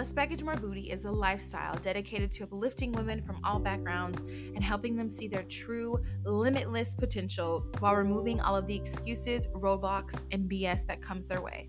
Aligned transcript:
Less 0.00 0.14
Baggage 0.14 0.42
More 0.42 0.56
Booty 0.56 0.90
is 0.90 1.04
a 1.04 1.10
lifestyle 1.10 1.74
dedicated 1.74 2.32
to 2.32 2.44
uplifting 2.44 2.90
women 2.90 3.20
from 3.20 3.38
all 3.44 3.58
backgrounds 3.58 4.22
and 4.22 4.64
helping 4.64 4.96
them 4.96 5.10
see 5.10 5.28
their 5.28 5.42
true, 5.42 6.02
limitless 6.24 6.94
potential 6.94 7.66
while 7.80 7.94
removing 7.94 8.40
all 8.40 8.56
of 8.56 8.66
the 8.66 8.74
excuses, 8.74 9.46
roadblocks, 9.48 10.24
and 10.32 10.50
BS 10.50 10.86
that 10.86 11.02
comes 11.02 11.26
their 11.26 11.42
way. 11.42 11.68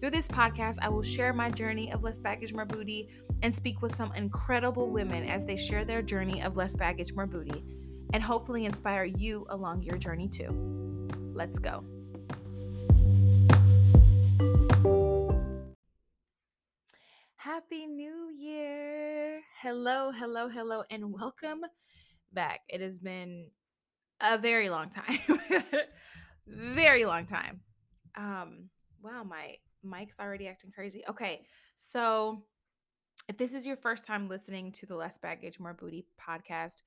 Through 0.00 0.08
this 0.08 0.26
podcast, 0.26 0.78
I 0.80 0.88
will 0.88 1.02
share 1.02 1.34
my 1.34 1.50
journey 1.50 1.92
of 1.92 2.02
less 2.02 2.18
baggage, 2.18 2.54
more 2.54 2.64
booty, 2.64 3.10
and 3.42 3.54
speak 3.54 3.82
with 3.82 3.94
some 3.94 4.10
incredible 4.14 4.88
women 4.88 5.28
as 5.28 5.44
they 5.44 5.58
share 5.58 5.84
their 5.84 6.00
journey 6.00 6.40
of 6.40 6.56
less 6.56 6.76
baggage, 6.76 7.12
more 7.12 7.26
booty, 7.26 7.62
and 8.14 8.22
hopefully 8.22 8.64
inspire 8.64 9.04
you 9.04 9.44
along 9.50 9.82
your 9.82 9.98
journey 9.98 10.28
too. 10.28 10.48
Let's 11.34 11.58
go. 11.58 11.84
Happy 17.46 17.86
New 17.86 18.28
Year! 18.36 19.40
Hello, 19.62 20.10
hello, 20.10 20.48
hello, 20.48 20.82
and 20.90 21.12
welcome 21.12 21.60
back. 22.32 22.62
It 22.68 22.80
has 22.80 22.98
been 22.98 23.52
a 24.20 24.36
very 24.36 24.68
long 24.68 24.90
time. 24.90 25.20
very 26.48 27.04
long 27.04 27.24
time. 27.24 27.60
Um, 28.16 28.70
wow, 29.00 29.22
my 29.22 29.58
mic's 29.84 30.18
already 30.18 30.48
acting 30.48 30.72
crazy. 30.72 31.04
Okay, 31.08 31.42
so 31.76 32.42
if 33.28 33.38
this 33.38 33.54
is 33.54 33.64
your 33.64 33.76
first 33.76 34.04
time 34.04 34.28
listening 34.28 34.72
to 34.72 34.86
the 34.86 34.96
Less 34.96 35.16
Baggage, 35.16 35.60
More 35.60 35.72
Booty 35.72 36.04
podcast, 36.20 36.82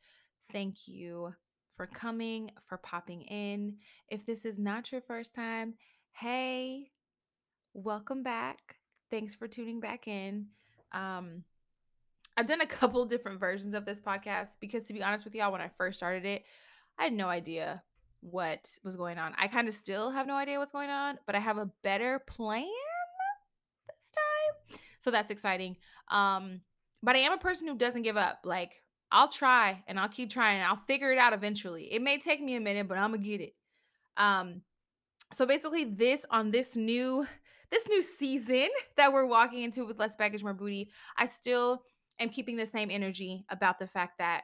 thank 0.51 0.89
you 0.89 1.33
for 1.69 1.87
coming, 1.87 2.51
for 2.67 2.77
popping 2.77 3.21
in. 3.21 3.77
If 4.09 4.25
this 4.25 4.43
is 4.43 4.59
not 4.59 4.91
your 4.91 4.99
first 4.99 5.33
time, 5.33 5.75
hey, 6.11 6.91
welcome 7.73 8.23
back 8.23 8.78
Thanks 9.11 9.35
for 9.35 9.47
tuning 9.47 9.79
back 9.79 10.07
in. 10.07 10.47
Um, 10.91 11.43
I've 12.37 12.47
done 12.47 12.61
a 12.61 12.67
couple 12.67 13.03
different 13.05 13.39
versions 13.39 13.73
of 13.73 13.85
this 13.85 13.99
podcast 13.99 14.57
because, 14.59 14.85
to 14.85 14.93
be 14.93 15.03
honest 15.03 15.25
with 15.25 15.35
y'all, 15.35 15.51
when 15.51 15.61
I 15.61 15.67
first 15.67 15.97
started 15.97 16.25
it, 16.25 16.45
I 16.97 17.05
had 17.05 17.13
no 17.13 17.27
idea 17.27 17.83
what 18.21 18.77
was 18.83 18.95
going 18.95 19.17
on. 19.17 19.33
I 19.37 19.47
kind 19.47 19.67
of 19.67 19.73
still 19.73 20.11
have 20.11 20.27
no 20.27 20.35
idea 20.35 20.59
what's 20.59 20.71
going 20.71 20.89
on, 20.89 21.17
but 21.25 21.35
I 21.35 21.39
have 21.39 21.57
a 21.57 21.69
better 21.83 22.19
plan 22.19 22.67
this 23.87 24.09
time. 24.09 24.79
So 24.99 25.11
that's 25.11 25.31
exciting. 25.31 25.77
Um, 26.09 26.61
but 27.01 27.15
I 27.15 27.19
am 27.19 27.33
a 27.33 27.37
person 27.37 27.67
who 27.67 27.77
doesn't 27.77 28.01
give 28.01 28.17
up. 28.17 28.39
Like, 28.43 28.83
I'll 29.11 29.29
try 29.29 29.83
and 29.87 29.99
I'll 29.99 30.09
keep 30.09 30.29
trying. 30.29 30.61
I'll 30.61 30.81
figure 30.87 31.11
it 31.11 31.17
out 31.17 31.33
eventually. 31.33 31.91
It 31.91 32.01
may 32.01 32.19
take 32.19 32.41
me 32.41 32.55
a 32.55 32.59
minute, 32.59 32.87
but 32.87 32.97
I'm 32.97 33.11
gonna 33.11 33.23
get 33.23 33.41
it. 33.41 33.55
Um, 34.17 34.61
so 35.33 35.45
basically, 35.45 35.85
this 35.85 36.25
on 36.29 36.51
this 36.51 36.75
new 36.75 37.25
this 37.71 37.87
new 37.87 38.01
season 38.01 38.69
that 38.97 39.13
we're 39.13 39.25
walking 39.25 39.63
into 39.63 39.85
with 39.85 39.99
less 39.99 40.15
baggage, 40.15 40.43
more 40.43 40.53
booty, 40.53 40.89
I 41.17 41.25
still 41.25 41.83
am 42.19 42.29
keeping 42.29 42.55
the 42.55 42.65
same 42.65 42.89
energy 42.91 43.45
about 43.49 43.79
the 43.79 43.87
fact 43.87 44.17
that 44.19 44.43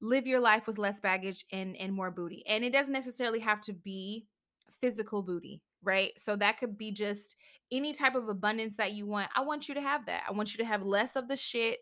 live 0.00 0.26
your 0.26 0.40
life 0.40 0.66
with 0.66 0.78
less 0.78 1.00
baggage 1.00 1.44
and 1.52 1.76
and 1.76 1.92
more 1.92 2.10
booty. 2.10 2.42
And 2.46 2.64
it 2.64 2.72
doesn't 2.72 2.92
necessarily 2.92 3.40
have 3.40 3.60
to 3.62 3.72
be 3.72 4.26
physical 4.80 5.22
booty, 5.22 5.62
right? 5.82 6.12
So 6.18 6.36
that 6.36 6.58
could 6.58 6.78
be 6.78 6.90
just 6.90 7.36
any 7.70 7.92
type 7.92 8.14
of 8.14 8.28
abundance 8.28 8.76
that 8.76 8.92
you 8.92 9.06
want. 9.06 9.30
I 9.36 9.42
want 9.42 9.68
you 9.68 9.74
to 9.74 9.80
have 9.80 10.06
that. 10.06 10.24
I 10.28 10.32
want 10.32 10.52
you 10.52 10.58
to 10.58 10.64
have 10.64 10.82
less 10.82 11.16
of 11.16 11.28
the 11.28 11.36
shit 11.36 11.80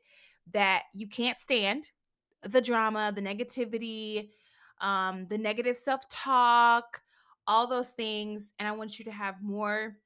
that 0.53 0.85
you 0.95 1.07
can't 1.07 1.39
stand, 1.39 1.89
the 2.43 2.61
drama, 2.61 3.13
the 3.15 3.23
negativity, 3.23 4.31
um, 4.81 5.27
the 5.29 5.39
negative 5.39 5.77
self-talk, 5.77 7.01
all 7.47 7.67
those 7.67 7.91
things. 7.91 8.53
And 8.59 8.69
I 8.69 8.73
want 8.73 8.99
you 8.99 9.05
to 9.07 9.11
have 9.11 9.43
more 9.43 9.97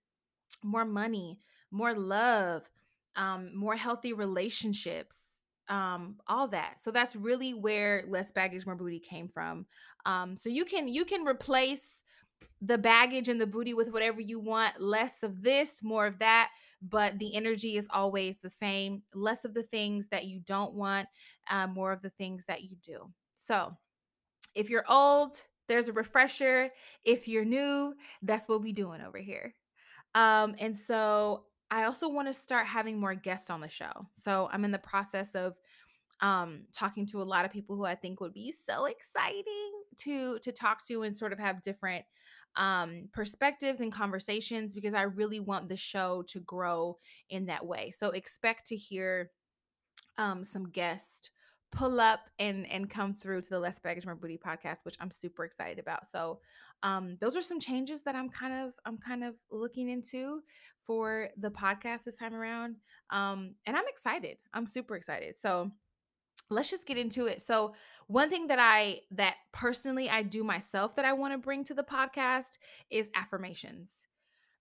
more 0.63 0.85
money, 0.85 1.39
more 1.71 1.95
love, 1.95 2.63
um, 3.17 3.55
more 3.55 3.77
healthy 3.77 4.13
relationships, 4.13 5.43
um, 5.69 6.17
all 6.27 6.49
that. 6.49 6.81
So 6.81 6.91
that's 6.91 7.17
really 7.17 7.55
where 7.55 8.05
less 8.09 8.33
baggage, 8.33 8.67
more 8.67 8.75
booty 8.75 8.99
came 8.99 9.29
from. 9.29 9.67
Um, 10.07 10.37
so 10.37 10.49
you 10.49 10.65
can 10.65 10.89
you 10.89 11.05
can 11.05 11.25
replace 11.25 12.03
the 12.61 12.79
baggage 12.79 13.29
and 13.29 13.41
the 13.41 13.47
booty 13.47 13.75
with 13.75 13.91
whatever 13.91 14.21
you 14.21 14.39
want 14.39 14.81
less 14.81 15.23
of 15.23 15.43
this 15.43 15.83
more 15.83 16.07
of 16.07 16.19
that 16.21 16.51
but 16.81 17.19
the 17.19 17.35
energy 17.35 17.77
is 17.77 17.89
always 17.93 18.39
the 18.39 18.51
same 18.51 19.03
less 19.15 19.45
of 19.45 19.53
the 19.53 19.65
things 19.65 20.09
that 20.09 20.27
you 20.27 20.41
don't 20.41 20.73
want 20.73 21.09
uh, 21.51 21.67
more 21.67 21.93
of 21.93 22.03
the 22.03 22.11
things 22.11 22.47
that 22.47 22.63
you 22.63 22.77
do 22.83 23.11
so 23.35 23.77
if 24.55 24.71
you're 24.71 24.85
old 24.89 25.43
there's 25.69 25.89
a 25.89 25.93
refresher 25.93 26.71
if 27.05 27.27
you're 27.27 27.45
new 27.45 27.95
that's 28.23 28.49
what 28.49 28.63
we're 28.63 28.73
doing 28.73 29.01
over 29.01 29.19
here 29.19 29.55
um, 30.15 30.55
and 30.59 30.77
so 30.77 31.45
I 31.71 31.85
also 31.85 32.09
want 32.09 32.29
to 32.29 32.35
start 32.35 32.67
having 32.67 33.01
more 33.01 33.15
guests 33.15 33.49
on 33.49 33.61
the 33.61 33.69
show. 33.69 33.91
So 34.13 34.49
I'm 34.53 34.65
in 34.65 34.73
the 34.73 34.79
process 34.79 35.35
of 35.35 35.55
um, 36.21 36.63
talking 36.73 37.07
to 37.07 37.23
a 37.23 37.25
lot 37.25 37.45
of 37.45 37.51
people 37.51 37.77
who 37.77 37.85
I 37.85 37.95
think 37.95 38.21
would 38.21 38.35
be 38.35 38.53
so 38.53 38.85
exciting 38.85 39.73
to 39.99 40.39
to 40.41 40.53
talk 40.53 40.87
to 40.87 41.03
and 41.03 41.17
sort 41.17 41.33
of 41.33 41.39
have 41.39 41.63
different 41.63 42.05
um, 42.57 43.09
perspectives 43.13 43.81
and 43.81 43.93
conversations 43.93 44.75
because 44.75 44.95
I 44.95 45.03
really 45.03 45.41
want 45.41 45.69
the 45.69 45.77
show 45.77 46.23
to 46.29 46.41
grow 46.41 46.99
in 47.31 47.47
that 47.47 47.65
way. 47.65 47.91
So 47.91 48.11
expect 48.11 48.67
to 48.67 48.77
hear 48.77 49.31
um, 50.19 50.45
some 50.45 50.69
guests 50.69 51.31
pull 51.73 52.01
up 52.01 52.21
and 52.39 52.67
and 52.71 52.89
come 52.89 53.15
through 53.15 53.41
to 53.41 53.51
the 53.51 53.59
less 53.59 53.79
baggage 53.79 54.05
more 54.05 54.15
booty 54.15 54.39
podcast 54.39 54.85
which 54.85 54.97
i'm 55.01 55.11
super 55.11 55.45
excited 55.45 55.79
about. 55.79 56.07
So 56.07 56.41
um 56.83 57.17
those 57.21 57.37
are 57.37 57.43
some 57.43 57.61
changes 57.61 58.03
that 58.03 58.15
i'm 58.15 58.29
kind 58.29 58.53
of 58.53 58.73
i'm 58.85 58.99
kind 58.99 59.25
of 59.25 59.35
looking 59.51 59.89
into 59.89 60.43
for 60.83 61.29
the 61.39 61.51
podcast 61.51 62.05
this 62.05 62.17
time 62.17 62.35
around 62.35 62.77
um 63.11 63.55
and 63.67 63.77
i'm 63.77 63.89
excited. 63.89 64.37
I'm 64.55 64.67
super 64.67 64.97
excited. 64.97 65.37
So 65.37 65.71
let's 66.51 66.71
just 66.71 66.87
get 66.87 66.99
into 66.99 67.27
it. 67.27 67.41
So 67.41 67.75
one 68.07 68.29
thing 68.29 68.49
that 68.49 68.59
i 68.61 69.01
that 69.13 69.37
personally 69.53 70.11
i 70.11 70.23
do 70.23 70.45
myself 70.45 70.95
that 70.97 71.05
i 71.05 71.13
want 71.13 71.33
to 71.33 71.39
bring 71.39 71.65
to 71.65 71.75
the 71.75 71.83
podcast 71.83 72.59
is 72.91 73.11
affirmations 73.15 74.09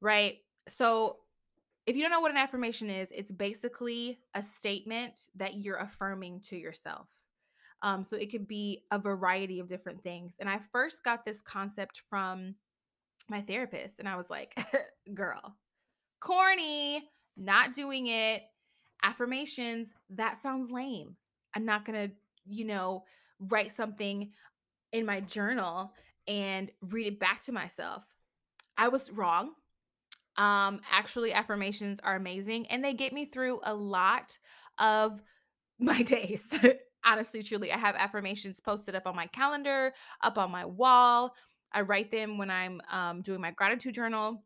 right? 0.02 0.40
So 0.68 1.18
if 1.86 1.96
you 1.96 2.02
don't 2.02 2.12
know 2.12 2.20
what 2.20 2.32
an 2.32 2.38
affirmation 2.38 2.90
is, 2.90 3.12
it's 3.12 3.32
basically 3.32 4.20
a 4.36 4.42
statement 4.42 5.30
that 5.36 5.56
you're 5.56 5.78
affirming 5.78 6.42
to 6.42 6.56
yourself. 6.56 7.08
Um, 7.82 8.04
so 8.04 8.16
it 8.16 8.30
could 8.30 8.48
be 8.48 8.84
a 8.92 9.00
variety 9.00 9.60
of 9.60 9.68
different 9.68 10.04
things. 10.04 10.36
And 10.40 10.50
I 10.50 10.60
first 10.72 11.04
got 11.04 11.26
this 11.26 11.42
concept 11.42 12.02
from 12.10 12.56
my 13.28 13.42
therapist, 13.42 14.00
and 14.00 14.08
I 14.08 14.16
was 14.16 14.30
like, 14.30 14.56
girl, 15.14 15.56
corny, 16.20 17.04
not 17.36 17.74
doing 17.74 18.08
it. 18.08 18.44
Affirmations, 19.04 19.94
that 20.12 20.38
sounds 20.38 20.70
lame. 20.70 21.16
I'm 21.56 21.66
not 21.66 21.86
going 21.86 22.10
to, 22.10 22.16
you 22.46 22.66
know, 22.66 23.06
write 23.40 23.72
something 23.72 24.32
in 24.94 25.06
my 25.06 25.20
journal 25.20 25.94
and 26.28 26.70
read 26.82 27.08
it 27.08 27.20
back 27.20 27.42
to 27.44 27.52
myself. 27.52 28.04
I 28.78 28.90
was 28.90 29.12
wrong. 29.12 29.54
Um, 30.38 30.80
actually, 30.90 31.34
affirmations 31.34 32.00
are 32.04 32.16
amazing 32.16 32.68
and 32.68 32.84
they 32.84 32.94
get 32.94 33.14
me 33.14 33.26
through 33.26 33.60
a 33.64 33.74
lot 33.74 34.38
of 34.78 35.22
my 35.80 36.02
days. 36.02 36.54
Honestly, 37.04 37.42
truly, 37.42 37.72
I 37.72 37.78
have 37.78 37.96
affirmations 37.96 38.60
posted 38.60 38.96
up 38.96 39.08
on 39.08 39.16
my 39.16 39.28
calendar, 39.28 39.94
up 40.22 40.38
on 40.38 40.52
my 40.52 40.66
wall. 40.66 41.34
I 41.74 41.82
write 41.82 42.12
them 42.12 42.38
when 42.38 42.52
I'm 42.52 42.82
um, 42.92 43.22
doing 43.22 43.42
my 43.42 43.52
gratitude 43.52 43.96
journal. 43.96 44.44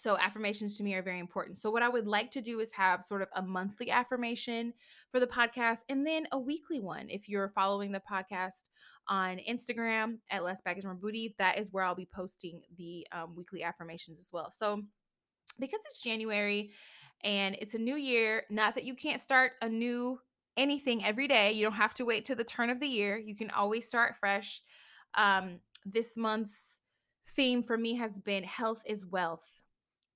So, 0.00 0.16
affirmations 0.16 0.76
to 0.78 0.82
me 0.82 0.94
are 0.94 1.02
very 1.02 1.18
important. 1.18 1.58
So, 1.58 1.70
what 1.70 1.82
I 1.82 1.88
would 1.88 2.06
like 2.06 2.30
to 2.30 2.40
do 2.40 2.60
is 2.60 2.72
have 2.72 3.04
sort 3.04 3.20
of 3.20 3.28
a 3.34 3.42
monthly 3.42 3.90
affirmation 3.90 4.72
for 5.10 5.20
the 5.20 5.26
podcast 5.26 5.80
and 5.88 6.06
then 6.06 6.26
a 6.32 6.38
weekly 6.38 6.80
one. 6.80 7.08
If 7.10 7.28
you're 7.28 7.50
following 7.50 7.92
the 7.92 8.00
podcast 8.10 8.62
on 9.08 9.38
Instagram 9.38 10.18
at 10.30 10.44
Less 10.44 10.62
Baggage 10.62 10.84
More 10.84 10.94
Booty. 10.94 11.34
That 11.38 11.58
is 11.58 11.72
where 11.72 11.84
I'll 11.84 11.94
be 11.94 12.08
posting 12.14 12.62
the 12.78 13.06
um, 13.12 13.34
weekly 13.36 13.62
affirmations 13.62 14.20
as 14.20 14.30
well. 14.32 14.50
So, 14.50 14.82
because 15.58 15.80
it's 15.84 16.02
January 16.02 16.70
and 17.22 17.56
it's 17.60 17.74
a 17.74 17.78
new 17.78 17.96
year, 17.96 18.44
not 18.48 18.74
that 18.76 18.84
you 18.84 18.94
can't 18.94 19.20
start 19.20 19.52
a 19.60 19.68
new 19.68 20.18
anything 20.56 21.04
every 21.04 21.28
day. 21.28 21.52
You 21.52 21.62
don't 21.62 21.72
have 21.72 21.94
to 21.94 22.04
wait 22.04 22.24
to 22.26 22.34
the 22.34 22.44
turn 22.44 22.70
of 22.70 22.80
the 22.80 22.86
year. 22.86 23.18
You 23.18 23.34
can 23.36 23.50
always 23.50 23.86
start 23.86 24.16
fresh. 24.16 24.62
Um, 25.14 25.60
this 25.84 26.16
month's 26.16 26.78
theme 27.28 27.62
for 27.62 27.76
me 27.76 27.96
has 27.96 28.18
been 28.18 28.44
health 28.44 28.82
is 28.86 29.04
wealth. 29.04 29.59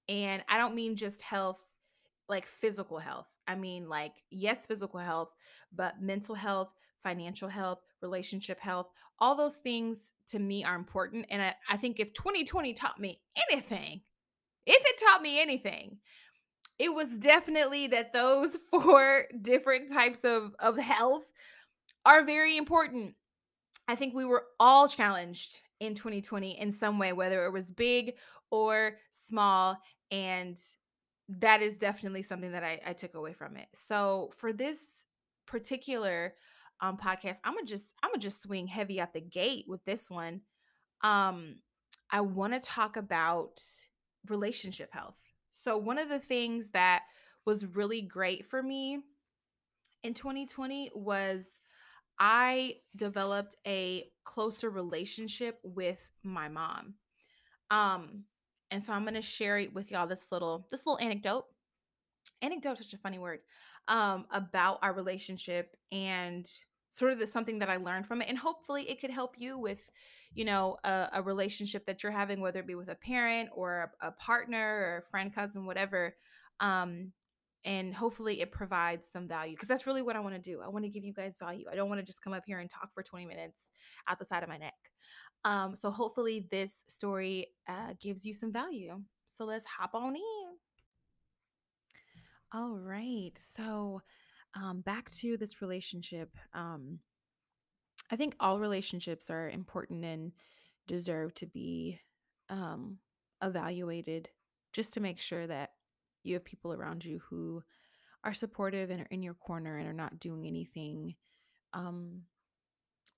And 0.09 0.43
I 0.49 0.59
don't 0.59 0.75
mean 0.75 0.97
just 0.97 1.23
health 1.23 1.59
like 2.29 2.47
physical 2.47 2.99
health. 2.99 3.27
I 3.47 3.55
mean, 3.55 3.89
like, 3.89 4.15
yes, 4.31 4.67
physical 4.67 5.01
health, 5.01 5.35
but 5.75 6.01
mental 6.01 6.35
health, 6.35 6.71
financial 7.03 7.49
health, 7.49 7.81
relationship 8.01 8.59
health, 8.59 8.89
all 9.19 9.35
those 9.35 9.59
things 9.59 10.13
to 10.29 10.39
me 10.39 10.65
are 10.65 10.75
important. 10.75 11.27
And 11.31 11.43
I, 11.43 11.55
I 11.69 11.77
think 11.77 12.01
if 12.01 12.13
2020 12.15 12.73
taught 12.75 12.99
me 12.99 13.21
anything, 13.51 14.01
if 14.67 14.83
it 14.83 15.05
taught 15.07 15.23
me 15.23 15.41
anything, 15.41 15.99
it 16.79 16.93
was 16.93 17.19
definitely 17.19 17.87
that 17.89 18.13
those 18.13 18.57
four 18.71 19.27
different 19.41 19.91
types 19.93 20.25
of, 20.25 20.55
of 20.59 20.79
health 20.79 21.25
are 22.07 22.25
very 22.25 22.57
important. 22.57 23.15
I 23.87 23.95
think 23.95 24.15
we 24.15 24.25
were 24.25 24.45
all 24.59 24.89
challenged 24.89 25.61
in 25.81 25.95
2020 25.95 26.59
in 26.59 26.73
some 26.73 26.99
way, 26.99 27.13
whether 27.13 27.45
it 27.45 27.53
was 27.53 27.71
big 27.71 28.15
or 28.51 28.97
small. 29.11 29.79
And 30.11 30.59
that 31.29 31.63
is 31.63 31.77
definitely 31.77 32.23
something 32.23 32.53
that 32.53 32.65
I, 32.65 32.81
I 32.87 32.93
took 32.93 33.15
away 33.15 33.33
from 33.33 33.57
it. 33.57 33.69
So 33.75 34.33
for 34.37 34.53
this 34.53 35.05
particular 35.47 36.35
um 36.81 36.97
podcast, 36.97 37.39
I'm 37.45 37.55
gonna 37.55 37.67
just 37.67 37.95
I'm 38.03 38.11
gonna 38.11 38.21
just 38.21 38.43
swing 38.43 38.67
heavy 38.67 39.01
out 39.01 39.13
the 39.13 39.21
gate 39.21 39.65
with 39.69 39.85
this 39.85 40.11
one. 40.11 40.43
Um, 41.03 41.57
I 42.11 42.21
want 42.21 42.53
to 42.53 42.61
talk 42.61 42.97
about 42.97 43.61
relationship 44.29 44.93
health. 44.93 45.19
So 45.53 45.77
one 45.77 45.99
of 45.99 46.09
the 46.09 46.19
things 46.19 46.71
that 46.71 47.03
was 47.45 47.67
really 47.77 48.03
great 48.03 48.47
for 48.47 48.63
me 48.63 49.01
in 50.03 50.15
2020 50.15 50.91
was 50.95 51.61
I 52.19 52.77
developed 52.97 53.57
a 53.67 54.05
closer 54.25 54.71
relationship 54.71 55.59
with 55.63 56.11
my 56.23 56.49
mom. 56.49 56.95
Um, 57.71 58.25
and 58.71 58.83
so 58.83 58.93
I'm 58.93 59.03
going 59.03 59.15
to 59.15 59.23
share 59.23 59.65
with 59.73 59.91
y'all 59.91 60.07
this 60.07 60.31
little 60.33 60.67
this 60.71 60.87
little 60.87 61.05
anecdote. 61.05 61.45
Anecdote 62.43 62.79
such 62.79 62.95
a 62.95 62.99
funny 62.99 63.19
word. 63.19 63.41
Um, 63.89 64.27
about 64.31 64.79
our 64.83 64.95
relationship 64.95 65.77
and 65.93 66.49
sort 66.89 67.13
of 67.13 67.19
the, 67.19 67.27
something 67.27 67.59
that 67.59 67.69
I 67.69 67.77
learned 67.77 68.07
from 68.07 68.23
it, 68.23 68.29
and 68.29 68.39
hopefully 68.39 68.89
it 68.89 69.01
could 69.01 69.11
help 69.11 69.35
you 69.37 69.59
with, 69.59 69.91
you 70.33 70.45
know, 70.45 70.79
a, 70.85 71.09
a 71.15 71.23
relationship 71.23 71.85
that 71.87 72.03
you're 72.03 72.13
having, 72.13 72.41
whether 72.41 72.61
it 72.61 72.67
be 72.67 72.77
with 72.77 72.89
a 72.89 72.95
parent 72.95 73.51
or 73.55 73.93
a, 74.01 74.09
a 74.09 74.13
partner 74.13 74.59
or 74.59 74.99
a 74.99 75.11
friend, 75.11 75.35
cousin, 75.35 75.67
whatever. 75.67 76.15
Um, 76.61 77.13
and 77.65 77.95
hopefully 77.95 78.41
it 78.41 78.53
provides 78.53 79.11
some 79.11 79.27
value 79.27 79.55
because 79.55 79.69
that's 79.69 79.87
really 79.87 80.03
what 80.03 80.17
I 80.17 80.21
want 80.21 80.35
to 80.35 80.41
do. 80.41 80.61
I 80.61 80.69
want 80.69 80.85
to 80.85 80.91
give 80.91 81.05
you 81.05 81.13
guys 81.13 81.37
value. 81.39 81.65
I 81.71 81.75
don't 81.75 81.89
want 81.89 82.01
to 82.01 82.07
just 82.07 82.23
come 82.23 82.33
up 82.33 82.45
here 82.47 82.59
and 82.59 82.69
talk 82.69 82.93
for 82.93 83.03
20 83.03 83.27
minutes 83.27 83.71
out 84.09 84.19
the 84.19 84.25
side 84.25 84.43
of 84.43 84.49
my 84.49 84.59
neck. 84.59 84.75
Um, 85.45 85.77
so 85.77 85.91
hopefully 85.91 86.47
this 86.51 86.85
story 86.89 87.49
uh, 87.69 87.95
gives 88.01 88.25
you 88.25 88.35
some 88.35 88.53
value. 88.53 89.01
So 89.27 89.45
let's 89.45 89.65
hop 89.65 89.95
on 89.95 90.17
in. 90.17 90.23
All 92.53 92.79
right. 92.79 93.33
So 93.37 94.01
um, 94.55 94.81
back 94.81 95.11
to 95.13 95.37
this 95.37 95.61
relationship. 95.61 96.31
Um, 96.55 97.01
I 98.11 98.17
think 98.17 98.37
all 98.39 98.59
relationships 98.59 99.31
are 99.31 99.49
important 99.49 100.05
and 100.05 100.33
deserve 100.87 101.35
to 101.35 101.47
be 101.47 101.99
um, 102.51 102.99
evaluated 103.43 104.29
just 104.73 104.95
to 104.95 105.01
make 105.01 105.21
sure 105.21 105.47
that 105.47 105.71
you 106.25 106.35
have 106.35 106.45
people 106.45 106.73
around 106.73 107.05
you 107.05 107.21
who 107.29 107.63
are 108.25 108.35
supportive 108.35 108.91
and 108.91 109.03
are 109.03 109.09
in 109.11 109.23
your 109.23 109.35
corner 109.35 109.77
and 109.77 109.89
are 109.89 109.93
not 109.93 110.19
doing 110.19 110.47
anything 110.47 111.15
um, 111.75 112.23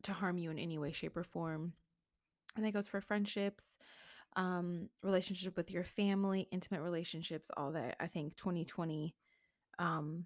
to 0.02 0.12
harm 0.12 0.38
you 0.38 0.50
in 0.50 0.58
any 0.58 0.78
way, 0.78 0.92
shape, 0.92 1.16
or 1.16 1.24
form. 1.24 1.72
And 2.56 2.64
that 2.64 2.72
goes 2.72 2.88
for 2.88 3.00
friendships, 3.00 3.64
um, 4.34 4.88
relationship 5.02 5.56
with 5.56 5.70
your 5.70 5.84
family, 5.84 6.48
intimate 6.50 6.82
relationships, 6.82 7.50
all 7.56 7.72
that. 7.72 7.96
I 8.00 8.06
think 8.06 8.36
2020 8.36 9.14
um, 9.78 10.24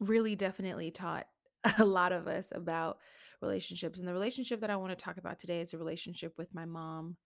really 0.00 0.36
definitely 0.36 0.90
taught 0.90 1.26
a 1.78 1.84
lot 1.84 2.12
of 2.12 2.26
us 2.26 2.52
about 2.54 2.98
relationships. 3.40 3.98
And 3.98 4.06
the 4.06 4.12
relationship 4.12 4.60
that 4.60 4.70
I 4.70 4.76
want 4.76 4.96
to 4.96 5.04
talk 5.04 5.16
about 5.16 5.38
today 5.38 5.60
is 5.60 5.72
a 5.72 5.78
relationship 5.78 6.34
with 6.36 6.54
my 6.54 6.64
mom. 6.64 7.16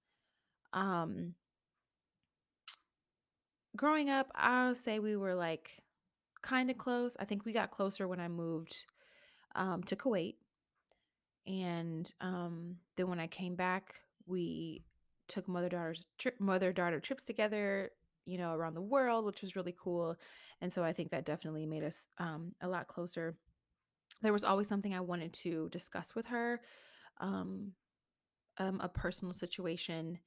Um, 0.73 1.35
growing 3.77 4.11
up, 4.11 4.31
I'll 4.35 4.75
say 4.75 4.99
we 4.99 5.17
were 5.17 5.35
like 5.35 5.83
kind 6.43 6.71
of 6.71 6.79
close. 6.79 7.17
I 7.19 7.25
think 7.25 7.45
we 7.45 7.53
got 7.53 7.71
closer 7.71 8.07
when 8.07 8.21
I 8.21 8.29
moved 8.29 8.87
um, 9.55 9.83
to 9.85 9.97
Kuwait. 9.97 10.35
And 11.47 12.13
um, 12.21 12.77
then 12.97 13.09
when 13.09 13.21
I 13.21 13.27
came 13.27 13.57
back, 13.57 14.01
we 14.27 14.83
took 15.29 15.49
mother 15.49 15.69
daughter's 15.69 16.07
mother 16.39 16.73
daughter 16.73 17.01
trips 17.01 17.25
together, 17.25 17.91
you 18.27 18.39
know, 18.39 18.53
around 18.53 18.75
the 18.75 18.83
world, 18.83 19.25
which 19.25 19.43
was 19.43 19.57
really 19.57 19.75
cool. 19.77 20.17
And 20.61 20.73
so 20.73 20.85
I 20.85 20.93
think 20.93 21.11
that 21.11 21.25
definitely 21.25 21.67
made 21.67 21.83
us 21.83 22.07
um, 22.19 22.55
a 22.61 22.69
lot 22.69 22.87
closer. 22.87 23.35
There 24.21 24.33
was 24.33 24.45
always 24.45 24.69
something 24.69 24.95
I 24.95 25.01
wanted 25.01 25.33
to 25.35 25.69
discuss 25.71 26.15
with 26.15 26.27
her, 26.27 26.61
um, 27.21 27.73
um, 28.59 28.81
a 28.81 28.89
personal 28.89 29.35
situation 29.35 30.19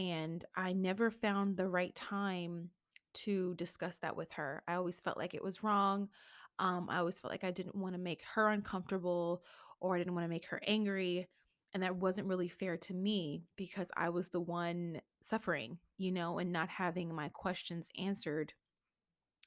and 0.00 0.42
I 0.56 0.72
never 0.72 1.10
found 1.10 1.58
the 1.58 1.68
right 1.68 1.94
time 1.94 2.70
to 3.12 3.54
discuss 3.56 3.98
that 3.98 4.16
with 4.16 4.32
her. 4.32 4.62
I 4.66 4.74
always 4.74 4.98
felt 4.98 5.18
like 5.18 5.34
it 5.34 5.44
was 5.44 5.62
wrong. 5.62 6.08
Um, 6.58 6.88
I 6.88 6.98
always 6.98 7.18
felt 7.18 7.30
like 7.30 7.44
I 7.44 7.50
didn't 7.50 7.74
want 7.74 7.94
to 7.94 8.00
make 8.00 8.22
her 8.34 8.48
uncomfortable 8.48 9.42
or 9.78 9.94
I 9.94 9.98
didn't 9.98 10.14
want 10.14 10.24
to 10.24 10.30
make 10.30 10.46
her 10.46 10.60
angry. 10.66 11.28
And 11.74 11.82
that 11.82 11.96
wasn't 11.96 12.28
really 12.28 12.48
fair 12.48 12.78
to 12.78 12.94
me 12.94 13.44
because 13.56 13.90
I 13.94 14.08
was 14.08 14.30
the 14.30 14.40
one 14.40 15.02
suffering, 15.20 15.76
you 15.98 16.12
know, 16.12 16.38
and 16.38 16.50
not 16.50 16.70
having 16.70 17.14
my 17.14 17.28
questions 17.28 17.90
answered 17.98 18.54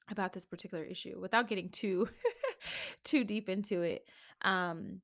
about 0.07 0.33
this 0.33 0.45
particular 0.45 0.83
issue 0.83 1.19
without 1.19 1.47
getting 1.47 1.69
too 1.69 2.07
too 3.03 3.23
deep 3.23 3.49
into 3.49 3.81
it. 3.81 4.07
Um 4.43 5.01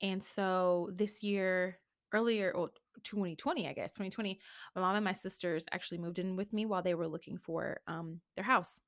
and 0.00 0.22
so 0.22 0.90
this 0.94 1.24
year 1.24 1.80
earlier 2.12 2.54
2020 3.02 3.68
i 3.68 3.72
guess 3.72 3.92
2020 3.92 4.38
my 4.74 4.82
mom 4.82 4.96
and 4.96 5.04
my 5.04 5.12
sisters 5.12 5.64
actually 5.72 5.98
moved 5.98 6.18
in 6.18 6.36
with 6.36 6.52
me 6.52 6.66
while 6.66 6.82
they 6.82 6.94
were 6.94 7.08
looking 7.08 7.38
for 7.38 7.80
um, 7.86 8.20
their 8.36 8.44
house. 8.44 8.80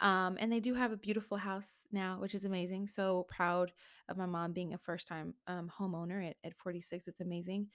Um, 0.00 0.36
and 0.40 0.50
they 0.50 0.58
do 0.58 0.74
have 0.74 0.90
a 0.90 0.96
beautiful 0.96 1.36
house 1.36 1.82
now 1.92 2.16
which 2.18 2.34
is 2.34 2.44
amazing 2.44 2.88
so 2.88 3.26
proud 3.28 3.72
of 4.08 4.16
my 4.16 4.26
mom 4.26 4.52
being 4.52 4.74
a 4.74 4.78
first 4.78 5.06
time 5.06 5.34
um, 5.46 5.70
homeowner 5.78 6.28
at, 6.28 6.36
at 6.42 6.56
46 6.56 7.08
it's 7.08 7.20
amazing. 7.20 7.68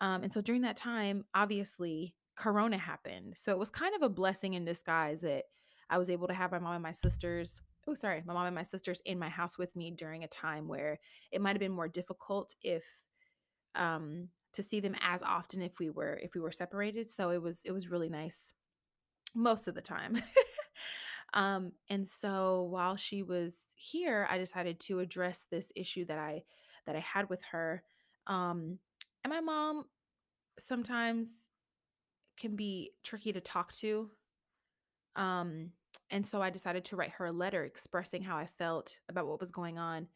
Um, 0.00 0.22
and 0.22 0.32
so 0.32 0.40
during 0.40 0.62
that 0.62 0.76
time 0.76 1.24
obviously 1.34 2.14
corona 2.36 2.78
happened 2.78 3.34
so 3.36 3.52
it 3.52 3.58
was 3.58 3.70
kind 3.70 3.94
of 3.94 4.02
a 4.02 4.08
blessing 4.08 4.54
in 4.54 4.64
disguise 4.64 5.20
that 5.22 5.44
i 5.90 5.98
was 5.98 6.08
able 6.08 6.28
to 6.28 6.34
have 6.34 6.52
my 6.52 6.58
mom 6.60 6.74
and 6.74 6.82
my 6.82 6.92
sisters 6.92 7.60
oh 7.88 7.94
sorry 7.94 8.22
my 8.24 8.32
mom 8.32 8.46
and 8.46 8.54
my 8.54 8.62
sisters 8.62 9.02
in 9.06 9.18
my 9.18 9.28
house 9.28 9.58
with 9.58 9.74
me 9.74 9.90
during 9.90 10.22
a 10.22 10.28
time 10.28 10.68
where 10.68 11.00
it 11.32 11.40
might 11.40 11.50
have 11.50 11.58
been 11.58 11.72
more 11.72 11.88
difficult 11.88 12.54
if 12.62 12.84
um, 13.74 14.28
to 14.52 14.62
see 14.62 14.80
them 14.80 14.96
as 15.00 15.22
often 15.22 15.62
if 15.62 15.78
we 15.78 15.90
were 15.90 16.18
if 16.22 16.34
we 16.34 16.40
were 16.40 16.52
separated. 16.52 17.10
So 17.10 17.30
it 17.30 17.42
was 17.42 17.62
it 17.64 17.72
was 17.72 17.90
really 17.90 18.08
nice 18.08 18.52
most 19.34 19.68
of 19.68 19.74
the 19.74 19.80
time. 19.80 20.20
um, 21.34 21.72
and 21.88 22.06
so 22.06 22.62
while 22.70 22.96
she 22.96 23.22
was 23.22 23.58
here, 23.76 24.26
I 24.30 24.38
decided 24.38 24.80
to 24.80 25.00
address 25.00 25.46
this 25.50 25.72
issue 25.76 26.04
that 26.06 26.18
I 26.18 26.42
that 26.86 26.96
I 26.96 27.00
had 27.00 27.28
with 27.28 27.42
her. 27.52 27.82
Um, 28.26 28.78
and 29.24 29.32
my 29.32 29.40
mom 29.40 29.84
sometimes 30.58 31.50
can 32.38 32.56
be 32.56 32.92
tricky 33.02 33.32
to 33.32 33.40
talk 33.40 33.74
to. 33.74 34.10
Um, 35.16 35.72
and 36.10 36.26
so 36.26 36.40
I 36.40 36.50
decided 36.50 36.84
to 36.86 36.96
write 36.96 37.10
her 37.12 37.26
a 37.26 37.32
letter 37.32 37.64
expressing 37.64 38.22
how 38.22 38.36
I 38.36 38.46
felt 38.46 38.98
about 39.08 39.26
what 39.26 39.40
was 39.40 39.50
going 39.50 39.78
on 39.78 40.06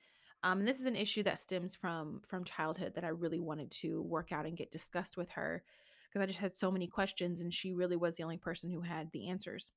um, 0.42 0.58
and 0.58 0.68
this 0.68 0.80
is 0.80 0.86
an 0.86 0.96
issue 0.96 1.22
that 1.22 1.38
stems 1.38 1.76
from 1.76 2.20
from 2.26 2.44
childhood 2.44 2.94
that 2.94 3.04
I 3.04 3.08
really 3.08 3.40
wanted 3.40 3.70
to 3.82 4.02
work 4.02 4.32
out 4.32 4.46
and 4.46 4.56
get 4.56 4.72
discussed 4.72 5.16
with 5.16 5.30
her 5.30 5.62
because 6.08 6.22
I 6.22 6.26
just 6.26 6.40
had 6.40 6.56
so 6.56 6.70
many 6.70 6.86
questions 6.86 7.40
and 7.40 7.52
she 7.52 7.72
really 7.72 7.96
was 7.96 8.16
the 8.16 8.24
only 8.24 8.36
person 8.36 8.70
who 8.70 8.80
had 8.80 9.10
the 9.12 9.28
answers. 9.28 9.70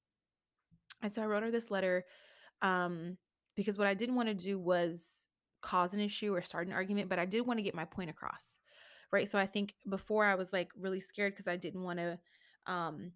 And 1.02 1.14
so 1.14 1.22
I 1.22 1.26
wrote 1.26 1.44
her 1.44 1.52
this 1.52 1.72
letter 1.72 2.04
um, 2.62 3.18
because 3.56 3.78
what 3.78 3.88
I 3.88 3.94
didn't 3.94 4.16
want 4.16 4.30
to 4.30 4.36
do 4.36 4.60
was 4.60 5.28
cause 5.62 5.94
an 5.94 6.00
issue 6.00 6.34
or 6.34 6.42
start 6.42 6.68
an 6.68 6.74
argument, 6.74 7.10
but 7.10 7.20
I 7.20 7.26
did 7.26 7.46
want 7.46 7.60
to 7.60 7.64
get 7.64 7.76
my 7.76 7.86
point 7.86 8.10
across. 8.10 8.60
Right. 9.12 9.30
So 9.30 9.40
I 9.40 9.46
think 9.46 9.76
before 9.88 10.26
I 10.26 10.36
was 10.36 10.52
like 10.52 10.72
really 10.78 11.00
scared 11.00 11.34
because 11.34 11.48
I 11.48 11.56
didn't 11.56 11.84
want 11.84 12.00
to 12.00 12.20
um, 12.66 13.12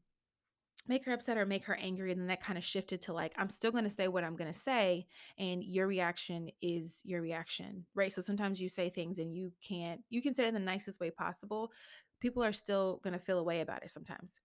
make 0.87 1.05
her 1.05 1.13
upset 1.13 1.37
or 1.37 1.45
make 1.45 1.65
her 1.65 1.75
angry 1.75 2.11
and 2.11 2.19
then 2.19 2.27
that 2.27 2.43
kind 2.43 2.57
of 2.57 2.63
shifted 2.63 3.01
to 3.01 3.13
like 3.13 3.33
i'm 3.37 3.49
still 3.49 3.71
going 3.71 3.83
to 3.83 3.89
say 3.89 4.07
what 4.07 4.23
i'm 4.23 4.35
going 4.35 4.51
to 4.51 4.59
say 4.59 5.05
and 5.37 5.63
your 5.63 5.87
reaction 5.87 6.49
is 6.61 7.01
your 7.03 7.21
reaction 7.21 7.85
right? 7.95 8.11
So 8.11 8.21
sometimes 8.21 8.61
you 8.61 8.69
say 8.69 8.89
things 8.89 9.19
and 9.19 9.33
you 9.33 9.51
can't 9.61 10.01
you 10.09 10.21
can 10.21 10.33
say 10.33 10.45
it 10.45 10.49
in 10.49 10.53
the 10.53 10.59
nicest 10.59 10.99
way 10.99 11.11
possible 11.11 11.71
people 12.19 12.43
are 12.43 12.51
still 12.51 12.99
going 13.03 13.13
to 13.13 13.19
feel 13.19 13.39
a 13.39 13.43
way 13.43 13.61
about 13.61 13.83
it 13.83 13.89
sometimes. 13.89 14.39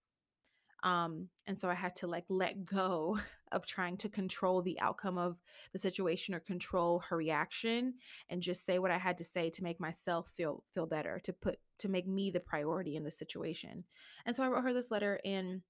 Um 0.82 1.28
and 1.46 1.58
so 1.58 1.70
i 1.70 1.74
had 1.74 1.96
to 1.96 2.06
like 2.06 2.24
let 2.28 2.66
go 2.66 3.18
of 3.52 3.66
trying 3.66 3.96
to 3.98 4.08
control 4.08 4.60
the 4.60 4.80
outcome 4.80 5.16
of 5.16 5.36
the 5.72 5.78
situation 5.78 6.34
or 6.34 6.40
control 6.40 6.98
her 7.08 7.16
reaction 7.16 7.94
and 8.28 8.42
just 8.42 8.64
say 8.64 8.78
what 8.78 8.90
i 8.90 8.98
had 8.98 9.16
to 9.18 9.24
say 9.24 9.48
to 9.50 9.62
make 9.62 9.80
myself 9.80 10.28
feel 10.34 10.64
feel 10.74 10.86
better 10.86 11.20
to 11.24 11.32
put 11.32 11.58
to 11.78 11.88
make 11.88 12.06
me 12.06 12.30
the 12.30 12.40
priority 12.40 12.96
in 12.96 13.04
the 13.04 13.10
situation. 13.10 13.84
And 14.26 14.36
so 14.36 14.42
i 14.42 14.48
wrote 14.48 14.64
her 14.64 14.72
this 14.72 14.90
letter 14.90 15.20
and 15.24 15.62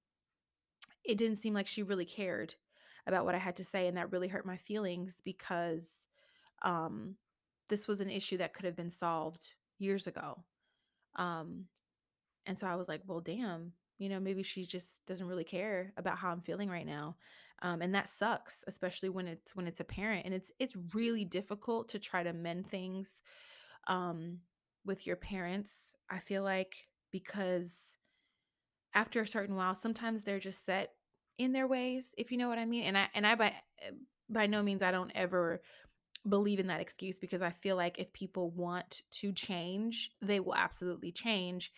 it 1.04 1.18
didn't 1.18 1.36
seem 1.36 1.54
like 1.54 1.66
she 1.66 1.82
really 1.82 2.04
cared 2.04 2.54
about 3.06 3.24
what 3.24 3.34
I 3.34 3.38
had 3.38 3.56
to 3.56 3.64
say. 3.64 3.86
And 3.86 3.96
that 3.96 4.12
really 4.12 4.28
hurt 4.28 4.46
my 4.46 4.56
feelings 4.56 5.20
because 5.24 6.06
um, 6.62 7.16
this 7.68 7.86
was 7.86 8.00
an 8.00 8.10
issue 8.10 8.38
that 8.38 8.54
could 8.54 8.64
have 8.64 8.76
been 8.76 8.90
solved 8.90 9.52
years 9.78 10.06
ago. 10.06 10.42
Um, 11.16 11.66
and 12.46 12.58
so 12.58 12.66
I 12.66 12.76
was 12.76 12.88
like, 12.88 13.02
well, 13.06 13.20
damn, 13.20 13.72
you 13.98 14.08
know, 14.08 14.20
maybe 14.20 14.42
she 14.42 14.64
just 14.64 15.04
doesn't 15.06 15.26
really 15.26 15.44
care 15.44 15.92
about 15.96 16.18
how 16.18 16.30
I'm 16.30 16.40
feeling 16.40 16.68
right 16.68 16.86
now. 16.86 17.16
Um, 17.62 17.80
and 17.82 17.94
that 17.94 18.08
sucks, 18.08 18.64
especially 18.66 19.08
when 19.08 19.26
it's 19.28 19.54
when 19.54 19.66
it's 19.66 19.80
a 19.80 19.84
parent. 19.84 20.26
And 20.26 20.34
it's 20.34 20.50
it's 20.58 20.74
really 20.92 21.24
difficult 21.24 21.88
to 21.90 21.98
try 21.98 22.22
to 22.22 22.32
mend 22.32 22.68
things 22.68 23.22
um, 23.86 24.38
with 24.84 25.06
your 25.06 25.16
parents. 25.16 25.94
I 26.10 26.18
feel 26.18 26.42
like 26.42 26.76
because 27.12 27.94
after 28.94 29.20
a 29.20 29.26
certain 29.26 29.56
while, 29.56 29.74
sometimes 29.74 30.22
they're 30.22 30.38
just 30.38 30.64
set 30.64 30.92
in 31.38 31.52
their 31.52 31.66
ways, 31.66 32.14
if 32.16 32.30
you 32.30 32.38
know 32.38 32.48
what 32.48 32.58
I 32.58 32.64
mean. 32.64 32.84
And 32.84 32.96
I 32.96 33.08
and 33.14 33.26
I 33.26 33.34
by 33.34 33.46
eh, 33.80 33.90
by 34.28 34.46
no 34.46 34.62
means 34.62 34.82
I 34.82 34.90
don't 34.90 35.12
ever 35.14 35.60
believe 36.28 36.58
in 36.58 36.68
that 36.68 36.80
excuse 36.80 37.18
because 37.18 37.42
I 37.42 37.50
feel 37.50 37.76
like 37.76 37.98
if 37.98 38.12
people 38.12 38.50
want 38.50 39.02
to 39.10 39.32
change, 39.32 40.10
they 40.22 40.40
will 40.40 40.54
absolutely 40.54 41.12
change. 41.12 41.72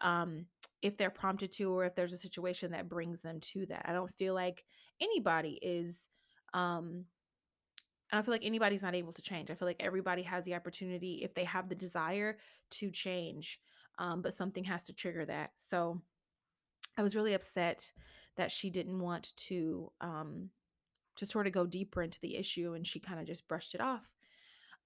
Um, 0.00 0.46
if 0.80 0.96
they're 0.96 1.10
prompted 1.10 1.52
to, 1.52 1.72
or 1.72 1.84
if 1.84 1.94
there's 1.94 2.12
a 2.12 2.16
situation 2.16 2.72
that 2.72 2.88
brings 2.88 3.20
them 3.20 3.38
to 3.38 3.66
that. 3.66 3.84
I 3.84 3.92
don't 3.92 4.10
feel 4.10 4.34
like 4.34 4.64
anybody 5.00 5.58
is 5.62 6.08
um 6.54 7.04
I 8.10 8.16
don't 8.16 8.24
feel 8.24 8.34
like 8.34 8.44
anybody's 8.44 8.82
not 8.82 8.94
able 8.94 9.14
to 9.14 9.22
change. 9.22 9.50
I 9.50 9.54
feel 9.54 9.66
like 9.66 9.80
everybody 9.82 10.22
has 10.22 10.44
the 10.44 10.54
opportunity 10.54 11.20
if 11.22 11.34
they 11.34 11.44
have 11.44 11.70
the 11.70 11.74
desire 11.74 12.36
to 12.72 12.90
change. 12.90 13.58
Um, 13.98 14.20
but 14.20 14.34
something 14.34 14.64
has 14.64 14.82
to 14.84 14.92
trigger 14.92 15.24
that. 15.24 15.52
So 15.56 16.02
I 16.96 17.02
was 17.02 17.16
really 17.16 17.34
upset 17.34 17.90
that 18.36 18.50
she 18.50 18.70
didn't 18.70 18.98
want 18.98 19.36
to 19.36 19.90
um 20.00 20.50
to 21.16 21.26
sort 21.26 21.46
of 21.46 21.52
go 21.52 21.66
deeper 21.66 22.02
into 22.02 22.20
the 22.20 22.36
issue 22.36 22.72
and 22.72 22.86
she 22.86 22.98
kind 22.98 23.20
of 23.20 23.26
just 23.26 23.46
brushed 23.46 23.74
it 23.74 23.80
off. 23.80 24.10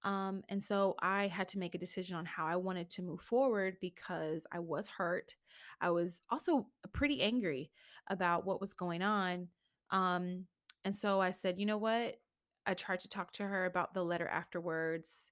Um, 0.03 0.43
and 0.49 0.61
so 0.61 0.95
I 1.01 1.27
had 1.27 1.47
to 1.49 1.59
make 1.59 1.75
a 1.75 1.79
decision 1.79 2.17
on 2.17 2.25
how 2.25 2.45
I 2.45 2.55
wanted 2.55 2.89
to 2.91 3.01
move 3.01 3.21
forward 3.21 3.77
because 3.81 4.45
I 4.51 4.59
was 4.59 4.87
hurt. 4.87 5.35
I 5.81 5.89
was 5.89 6.21
also 6.29 6.67
pretty 6.93 7.21
angry 7.21 7.71
about 8.09 8.45
what 8.45 8.61
was 8.61 8.73
going 8.73 9.01
on. 9.01 9.47
Um, 9.89 10.45
and 10.85 10.95
so 10.95 11.19
I 11.19 11.31
said, 11.31 11.59
you 11.59 11.65
know 11.65 11.77
what? 11.77 12.15
I 12.65 12.73
tried 12.73 12.99
to 13.01 13.09
talk 13.09 13.31
to 13.33 13.43
her 13.43 13.65
about 13.65 13.93
the 13.93 14.03
letter 14.03 14.27
afterwards. 14.27 15.29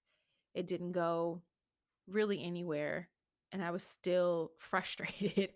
It 0.54 0.68
didn't 0.68 0.94
go 0.94 1.42
really 2.08 2.44
anywhere. 2.44 3.10
And 3.52 3.64
I 3.64 3.72
was 3.72 3.84
still 3.84 4.52
frustrated. 4.58 5.52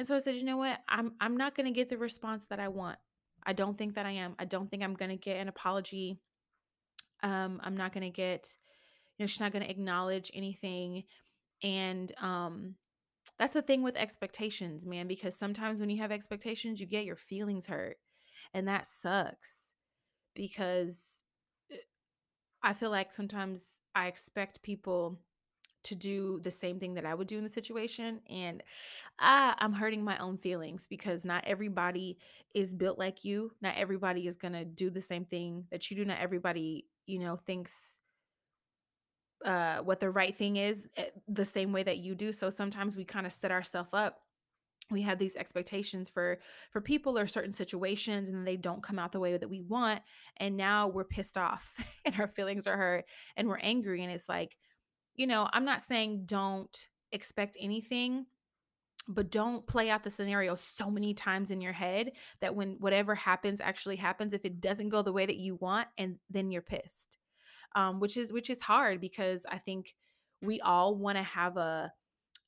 And 0.00 0.06
so 0.06 0.16
I 0.16 0.18
said, 0.20 0.36
you 0.36 0.44
know 0.44 0.56
what? 0.56 0.78
I'm 0.88 1.12
I'm 1.20 1.36
not 1.36 1.54
gonna 1.54 1.72
get 1.72 1.90
the 1.90 1.98
response 1.98 2.46
that 2.46 2.58
I 2.58 2.68
want. 2.68 2.98
I 3.44 3.52
don't 3.52 3.76
think 3.76 3.96
that 3.96 4.06
I 4.06 4.12
am. 4.12 4.34
I 4.38 4.46
don't 4.46 4.70
think 4.70 4.82
I'm 4.82 4.94
gonna 4.94 5.18
get 5.18 5.36
an 5.36 5.46
apology. 5.46 6.18
Um, 7.22 7.60
I'm 7.62 7.76
not 7.76 7.92
gonna 7.92 8.08
get, 8.08 8.48
you 9.18 9.22
know, 9.22 9.26
she's 9.26 9.40
not 9.40 9.52
gonna 9.52 9.66
acknowledge 9.66 10.30
anything. 10.32 11.04
And 11.62 12.10
um 12.18 12.76
that's 13.38 13.52
the 13.52 13.60
thing 13.60 13.82
with 13.82 13.94
expectations, 13.94 14.86
man, 14.86 15.06
because 15.06 15.38
sometimes 15.38 15.80
when 15.80 15.90
you 15.90 15.98
have 15.98 16.12
expectations, 16.12 16.80
you 16.80 16.86
get 16.86 17.04
your 17.04 17.16
feelings 17.16 17.66
hurt. 17.66 17.98
And 18.54 18.68
that 18.68 18.86
sucks 18.86 19.74
because 20.34 21.22
eh, 21.70 21.76
I 22.62 22.72
feel 22.72 22.90
like 22.90 23.12
sometimes 23.12 23.82
I 23.94 24.06
expect 24.06 24.62
people 24.62 25.18
to 25.84 25.94
do 25.94 26.40
the 26.42 26.50
same 26.50 26.78
thing 26.78 26.94
that 26.94 27.06
I 27.06 27.14
would 27.14 27.26
do 27.26 27.38
in 27.38 27.44
the 27.44 27.50
situation. 27.50 28.20
And 28.28 28.62
ah, 29.18 29.54
I'm 29.58 29.72
hurting 29.72 30.04
my 30.04 30.18
own 30.18 30.38
feelings 30.38 30.86
because 30.86 31.24
not 31.24 31.44
everybody 31.46 32.18
is 32.54 32.74
built 32.74 32.98
like 32.98 33.24
you. 33.24 33.52
Not 33.60 33.76
everybody 33.76 34.26
is 34.26 34.36
going 34.36 34.54
to 34.54 34.64
do 34.64 34.90
the 34.90 35.00
same 35.00 35.24
thing 35.24 35.66
that 35.70 35.90
you 35.90 35.96
do. 35.96 36.04
Not 36.04 36.18
everybody, 36.20 36.86
you 37.06 37.18
know, 37.18 37.36
thinks 37.46 38.00
uh 39.42 39.78
what 39.78 40.00
the 40.00 40.10
right 40.10 40.36
thing 40.36 40.56
is 40.56 40.86
eh, 40.98 41.06
the 41.26 41.46
same 41.46 41.72
way 41.72 41.82
that 41.82 41.98
you 41.98 42.14
do. 42.14 42.30
So 42.32 42.50
sometimes 42.50 42.94
we 42.94 43.04
kind 43.04 43.26
of 43.26 43.32
set 43.32 43.50
ourselves 43.50 43.90
up 43.94 44.20
we 44.90 45.02
have 45.02 45.18
these 45.18 45.36
expectations 45.36 46.08
for 46.08 46.38
for 46.70 46.80
people 46.80 47.18
or 47.18 47.26
certain 47.26 47.52
situations 47.52 48.28
and 48.28 48.46
they 48.46 48.56
don't 48.56 48.82
come 48.82 48.98
out 48.98 49.12
the 49.12 49.20
way 49.20 49.36
that 49.36 49.48
we 49.48 49.60
want 49.60 50.00
and 50.38 50.56
now 50.56 50.88
we're 50.88 51.04
pissed 51.04 51.38
off 51.38 51.74
and 52.04 52.18
our 52.18 52.28
feelings 52.28 52.66
are 52.66 52.76
hurt 52.76 53.04
and 53.36 53.48
we're 53.48 53.58
angry 53.58 54.02
and 54.02 54.12
it's 54.12 54.28
like 54.28 54.56
you 55.20 55.26
know, 55.26 55.46
I'm 55.52 55.66
not 55.66 55.82
saying 55.82 56.22
don't 56.24 56.88
expect 57.12 57.58
anything, 57.60 58.24
but 59.06 59.30
don't 59.30 59.66
play 59.66 59.90
out 59.90 60.02
the 60.02 60.08
scenario 60.08 60.54
so 60.54 60.90
many 60.90 61.12
times 61.12 61.50
in 61.50 61.60
your 61.60 61.74
head 61.74 62.12
that 62.40 62.54
when 62.54 62.76
whatever 62.80 63.14
happens 63.14 63.60
actually 63.60 63.96
happens 63.96 64.32
if 64.32 64.46
it 64.46 64.62
doesn't 64.62 64.88
go 64.88 65.02
the 65.02 65.12
way 65.12 65.26
that 65.26 65.36
you 65.36 65.56
want 65.56 65.88
and 65.98 66.16
then 66.30 66.50
you're 66.50 66.62
pissed. 66.62 67.18
Um 67.74 68.00
which 68.00 68.16
is 68.16 68.32
which 68.32 68.48
is 68.48 68.62
hard 68.62 68.98
because 68.98 69.44
I 69.46 69.58
think 69.58 69.94
we 70.40 70.58
all 70.60 70.96
want 70.96 71.18
to 71.18 71.22
have 71.22 71.58
a 71.58 71.92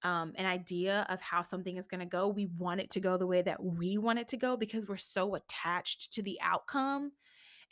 um, 0.02 0.32
an 0.36 0.46
idea 0.46 1.06
of 1.10 1.20
how 1.20 1.42
something 1.42 1.76
is 1.76 1.86
going 1.86 2.00
to 2.00 2.06
go. 2.06 2.26
We 2.26 2.46
want 2.58 2.80
it 2.80 2.90
to 2.92 3.00
go 3.00 3.16
the 3.18 3.26
way 3.26 3.42
that 3.42 3.62
we 3.62 3.98
want 3.98 4.18
it 4.18 4.28
to 4.28 4.36
go 4.36 4.56
because 4.56 4.88
we're 4.88 4.96
so 4.96 5.34
attached 5.34 6.14
to 6.14 6.22
the 6.22 6.38
outcome 6.42 7.12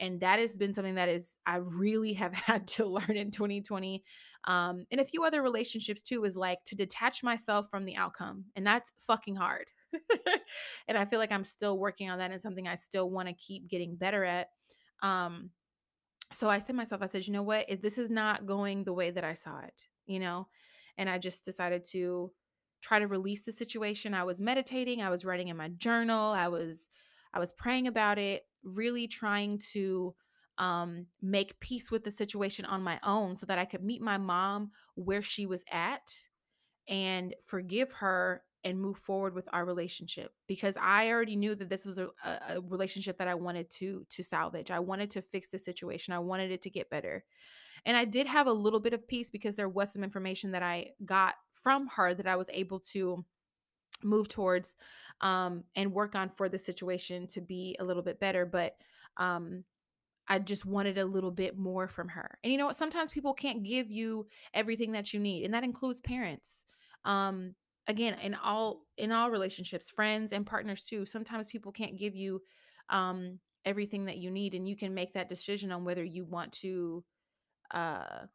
and 0.00 0.20
that 0.20 0.38
has 0.38 0.56
been 0.56 0.74
something 0.74 0.96
that 0.96 1.08
is 1.08 1.36
i 1.46 1.56
really 1.56 2.14
have 2.14 2.34
had 2.46 2.66
to 2.66 2.86
learn 2.86 3.16
in 3.16 3.30
2020 3.30 4.02
um 4.44 4.84
and 4.90 5.00
a 5.00 5.04
few 5.04 5.22
other 5.22 5.42
relationships 5.42 6.02
too 6.02 6.24
is 6.24 6.36
like 6.36 6.64
to 6.64 6.74
detach 6.74 7.22
myself 7.22 7.68
from 7.70 7.84
the 7.84 7.96
outcome 7.96 8.44
and 8.56 8.66
that's 8.66 8.90
fucking 8.98 9.36
hard. 9.36 9.66
And 10.88 10.98
i 10.98 11.04
feel 11.04 11.18
like 11.18 11.32
i'm 11.32 11.44
still 11.44 11.78
working 11.78 12.10
on 12.10 12.18
that 12.18 12.32
and 12.32 12.40
something 12.40 12.66
i 12.66 12.74
still 12.74 13.10
want 13.10 13.28
to 13.28 13.34
keep 13.34 13.68
getting 13.68 13.96
better 13.96 14.24
at 14.24 14.48
um 15.02 15.50
so 16.32 16.48
i 16.48 16.58
said 16.58 16.68
to 16.68 16.72
myself 16.72 17.02
i 17.02 17.06
said 17.06 17.26
you 17.26 17.32
know 17.32 17.42
what? 17.42 17.66
If 17.68 17.82
this 17.82 17.98
is 17.98 18.10
not 18.10 18.46
going 18.46 18.84
the 18.84 18.92
way 18.92 19.10
that 19.10 19.24
i 19.24 19.34
saw 19.34 19.60
it 19.60 19.84
you 20.06 20.18
know? 20.18 20.48
And 20.98 21.08
i 21.08 21.18
just 21.18 21.44
decided 21.44 21.84
to 21.92 22.32
try 22.82 22.98
to 22.98 23.06
release 23.06 23.44
the 23.44 23.52
situation. 23.52 24.14
I 24.14 24.24
was 24.24 24.40
meditating 24.40 25.02
i 25.02 25.10
was 25.10 25.24
writing 25.24 25.48
in 25.48 25.56
my 25.56 25.68
journal 25.68 26.32
i 26.32 26.48
was 26.48 26.88
I 27.32 27.38
was 27.38 27.52
praying 27.52 27.86
about 27.86 28.18
it, 28.18 28.44
really 28.62 29.06
trying 29.06 29.58
to 29.72 30.14
um, 30.58 31.06
make 31.22 31.58
peace 31.60 31.90
with 31.90 32.04
the 32.04 32.10
situation 32.10 32.64
on 32.64 32.82
my 32.82 33.00
own 33.02 33.36
so 33.36 33.46
that 33.46 33.58
I 33.58 33.64
could 33.64 33.82
meet 33.82 34.02
my 34.02 34.18
mom 34.18 34.70
where 34.94 35.22
she 35.22 35.46
was 35.46 35.64
at 35.70 36.12
and 36.88 37.34
forgive 37.46 37.92
her 37.92 38.42
and 38.62 38.78
move 38.78 38.98
forward 38.98 39.34
with 39.34 39.48
our 39.52 39.64
relationship 39.64 40.32
because 40.46 40.76
I 40.78 41.08
already 41.08 41.36
knew 41.36 41.54
that 41.54 41.70
this 41.70 41.86
was 41.86 41.96
a, 41.96 42.08
a, 42.24 42.60
relationship 42.68 43.16
that 43.18 43.28
I 43.28 43.34
wanted 43.34 43.70
to 43.78 44.04
to 44.10 44.22
salvage. 44.22 44.70
I 44.70 44.80
wanted 44.80 45.10
to 45.12 45.22
fix 45.22 45.48
the 45.48 45.58
situation. 45.58 46.12
I 46.12 46.18
wanted 46.18 46.50
it 46.50 46.60
to 46.62 46.70
get 46.70 46.90
better. 46.90 47.24
And 47.86 47.96
I 47.96 48.04
did 48.04 48.26
have 48.26 48.46
a 48.46 48.52
little 48.52 48.80
bit 48.80 48.92
of 48.92 49.08
peace 49.08 49.30
because 49.30 49.56
there 49.56 49.68
was 49.68 49.90
some 49.90 50.04
information 50.04 50.50
that 50.50 50.62
I 50.62 50.90
got 51.06 51.36
from 51.54 51.86
her 51.88 52.12
that 52.12 52.26
I 52.26 52.36
was 52.36 52.50
able 52.52 52.80
to 52.92 53.24
move 54.02 54.28
towards 54.28 54.76
um, 55.20 55.64
and 55.76 55.92
work 55.92 56.14
on 56.14 56.30
for 56.30 56.48
the 56.48 56.58
situation 56.58 57.26
to 57.28 57.40
be 57.40 57.76
a 57.78 57.84
little 57.84 58.02
bit 58.02 58.20
better. 58.20 58.46
But 58.46 58.76
um, 59.16 59.64
I 60.28 60.38
just 60.38 60.64
wanted 60.64 60.96
a 60.96 61.04
little 61.04 61.32
bit 61.32 61.58
more 61.58 61.88
from 61.88 62.08
her. 62.08 62.38
And 62.42 62.52
you 62.52 62.58
know 62.58 62.66
what? 62.66 62.76
Sometimes 62.76 63.10
people 63.10 63.34
can't 63.34 63.64
give 63.64 63.90
you 63.90 64.26
everything 64.54 64.92
that 64.92 65.12
you 65.12 65.20
need, 65.20 65.44
and 65.44 65.54
that 65.54 65.64
includes 65.64 66.00
parents. 66.00 66.64
Um, 67.04 67.54
again, 67.88 68.16
in 68.22 68.34
all 68.34 68.86
in 68.96 69.10
all 69.10 69.30
relationships, 69.30 69.90
friends 69.90 70.32
and 70.32 70.46
partners 70.46 70.84
too. 70.84 71.04
Sometimes 71.04 71.48
people 71.48 71.72
can't 71.72 71.98
give 71.98 72.14
you 72.14 72.40
um, 72.88 73.40
everything 73.64 74.04
that 74.04 74.18
you 74.18 74.30
need, 74.30 74.54
and 74.54 74.68
you 74.68 74.76
can 74.76 74.94
make 74.94 75.14
that 75.14 75.28
decision 75.28 75.72
on 75.72 75.84
whether 75.84 76.04
you 76.04 76.24
want 76.24 76.52
to 76.52 77.04
uh, 77.72 78.26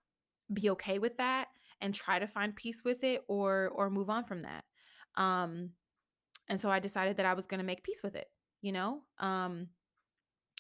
be 0.52 0.70
okay 0.72 1.00
with 1.00 1.18
that 1.18 1.48
and 1.82 1.94
try 1.94 2.20
to 2.20 2.28
find 2.28 2.56
peace 2.56 2.84
with 2.84 3.04
it, 3.04 3.22
or 3.30 3.70
or 3.74 3.90
move 3.90 4.10
on 4.10 4.26
from 4.26 4.42
that. 4.42 4.66
Um, 5.18 5.72
and 6.48 6.60
so 6.60 6.70
I 6.70 6.80
decided 6.80 7.18
that 7.18 7.26
I 7.26 7.34
was 7.34 7.46
going 7.46 7.60
to 7.60 7.66
make 7.66 7.84
peace 7.84 8.02
with 8.04 8.16
it, 8.16 8.28
you 8.62 8.72
know? 8.72 9.02
Um, 9.20 9.68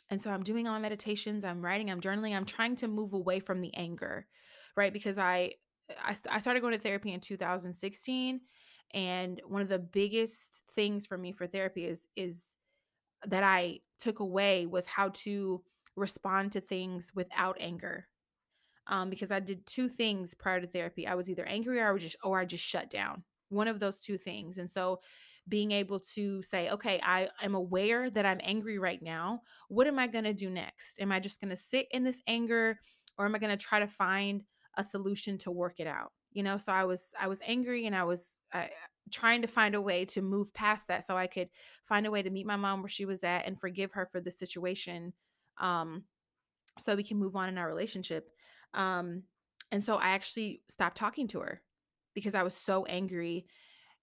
and 0.09 0.21
so 0.21 0.31
I'm 0.31 0.43
doing 0.43 0.67
all 0.67 0.73
my 0.73 0.79
meditations, 0.79 1.43
I'm 1.43 1.63
writing, 1.63 1.89
I'm 1.89 2.01
journaling, 2.01 2.35
I'm 2.35 2.45
trying 2.45 2.75
to 2.77 2.87
move 2.87 3.13
away 3.13 3.39
from 3.39 3.61
the 3.61 3.73
anger, 3.75 4.27
right? 4.75 4.93
Because 4.93 5.17
I, 5.17 5.53
I, 5.99 6.15
I 6.29 6.39
started 6.39 6.61
going 6.61 6.73
to 6.73 6.79
therapy 6.79 7.11
in 7.11 7.19
2016 7.19 8.41
and 8.93 9.41
one 9.47 9.61
of 9.61 9.69
the 9.69 9.79
biggest 9.79 10.63
things 10.73 11.05
for 11.05 11.17
me 11.17 11.31
for 11.31 11.47
therapy 11.47 11.85
is 11.85 12.07
is 12.15 12.57
that 13.25 13.43
I 13.43 13.79
took 13.99 14.19
away 14.19 14.65
was 14.67 14.85
how 14.85 15.09
to 15.09 15.63
respond 15.95 16.51
to 16.51 16.61
things 16.61 17.11
without 17.15 17.57
anger. 17.59 18.07
Um, 18.87 19.09
because 19.09 19.31
I 19.31 19.39
did 19.39 19.65
two 19.65 19.89
things 19.89 20.35
prior 20.35 20.61
to 20.61 20.67
therapy. 20.67 21.07
I 21.07 21.15
was 21.15 21.27
either 21.27 21.45
angry 21.45 21.79
or 21.79 21.87
I 21.87 21.91
was 21.91 22.03
just 22.03 22.17
or 22.23 22.39
I 22.39 22.45
just 22.45 22.63
shut 22.63 22.91
down 22.91 23.23
one 23.49 23.67
of 23.67 23.79
those 23.79 23.99
two 23.99 24.17
things. 24.17 24.57
And 24.57 24.69
so 24.69 25.01
being 25.47 25.71
able 25.71 25.99
to 25.99 26.41
say, 26.41 26.69
okay, 26.69 26.99
I 27.03 27.29
am 27.41 27.55
aware 27.55 28.09
that 28.09 28.25
I'm 28.25 28.39
angry 28.41 28.79
right 28.79 29.01
now. 29.01 29.41
What 29.69 29.87
am 29.87 29.99
I 29.99 30.07
going 30.07 30.23
to 30.23 30.33
do 30.33 30.49
next? 30.49 30.99
Am 30.99 31.11
I 31.11 31.19
just 31.19 31.39
going 31.39 31.51
to 31.51 31.57
sit 31.57 31.87
in 31.91 32.03
this 32.03 32.21
anger 32.27 32.79
or 33.17 33.25
am 33.25 33.35
I 33.35 33.39
going 33.39 33.55
to 33.55 33.63
try 33.63 33.79
to 33.79 33.87
find 33.87 34.43
a 34.77 34.83
solution 34.83 35.37
to 35.39 35.51
work 35.51 35.79
it 35.79 35.87
out? 35.87 36.11
You 36.31 36.43
know, 36.43 36.57
so 36.57 36.71
I 36.71 36.83
was 36.83 37.13
I 37.19 37.27
was 37.27 37.41
angry 37.45 37.85
and 37.85 37.95
I 37.95 38.03
was 38.03 38.39
uh, 38.53 38.65
trying 39.11 39.41
to 39.43 39.47
find 39.47 39.75
a 39.75 39.81
way 39.81 40.03
to 40.05 40.21
move 40.21 40.53
past 40.53 40.87
that 40.87 41.05
so 41.05 41.15
I 41.15 41.27
could 41.27 41.49
find 41.85 42.05
a 42.05 42.11
way 42.11 42.23
to 42.23 42.29
meet 42.29 42.45
my 42.45 42.57
mom 42.57 42.81
where 42.81 42.89
she 42.89 43.05
was 43.05 43.23
at 43.23 43.45
and 43.45 43.59
forgive 43.59 43.93
her 43.93 44.05
for 44.05 44.19
the 44.19 44.31
situation 44.31 45.13
um 45.61 46.03
so 46.77 46.93
we 46.93 47.03
can 47.03 47.17
move 47.17 47.37
on 47.37 47.47
in 47.47 47.57
our 47.57 47.67
relationship. 47.67 48.29
Um 48.73 49.23
and 49.71 49.83
so 49.83 49.95
I 49.95 50.09
actually 50.09 50.61
stopped 50.67 50.97
talking 50.97 51.27
to 51.29 51.39
her 51.39 51.61
because 52.15 52.33
I 52.33 52.43
was 52.43 52.55
so 52.55 52.85
angry 52.85 53.45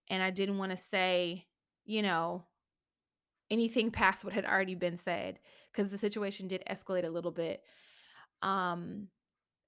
and 0.09 0.23
I 0.23 0.31
didn't 0.31 0.59
want 0.59 0.71
to 0.71 0.77
say, 0.77 1.47
you 1.85 2.03
know, 2.03 2.45
anything 3.51 3.91
past 3.91 4.25
what 4.25 4.33
had 4.33 4.45
already 4.45 4.75
been 4.75 4.97
said 4.97 5.39
because 5.73 5.91
the 5.91 5.99
situation 5.99 6.49
did 6.49 6.63
escalate 6.71 7.05
a 7.05 7.11
little 7.11 7.33
bit. 7.33 7.63
Um 8.43 9.09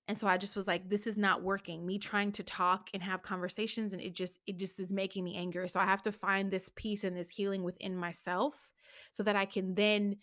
and 0.06 0.18
so 0.18 0.26
I 0.26 0.36
just 0.36 0.54
was 0.54 0.66
like, 0.66 0.88
this 0.88 1.06
is 1.06 1.16
not 1.16 1.42
working. 1.42 1.86
Me 1.86 1.98
trying 1.98 2.30
to 2.32 2.42
talk 2.42 2.90
and 2.92 3.02
have 3.02 3.22
conversations 3.22 3.92
and 3.92 4.02
it 4.02 4.14
just 4.14 4.38
it 4.46 4.58
just 4.58 4.78
is 4.78 4.92
making 4.92 5.24
me 5.24 5.34
angry. 5.34 5.68
So 5.68 5.80
I 5.80 5.84
have 5.84 6.02
to 6.02 6.12
find 6.12 6.50
this 6.50 6.70
peace 6.76 7.04
and 7.04 7.16
this 7.16 7.30
healing 7.30 7.62
within 7.62 7.96
myself 7.96 8.70
so 9.10 9.22
that 9.22 9.36
I 9.36 9.46
can 9.46 9.74
then 9.74 10.16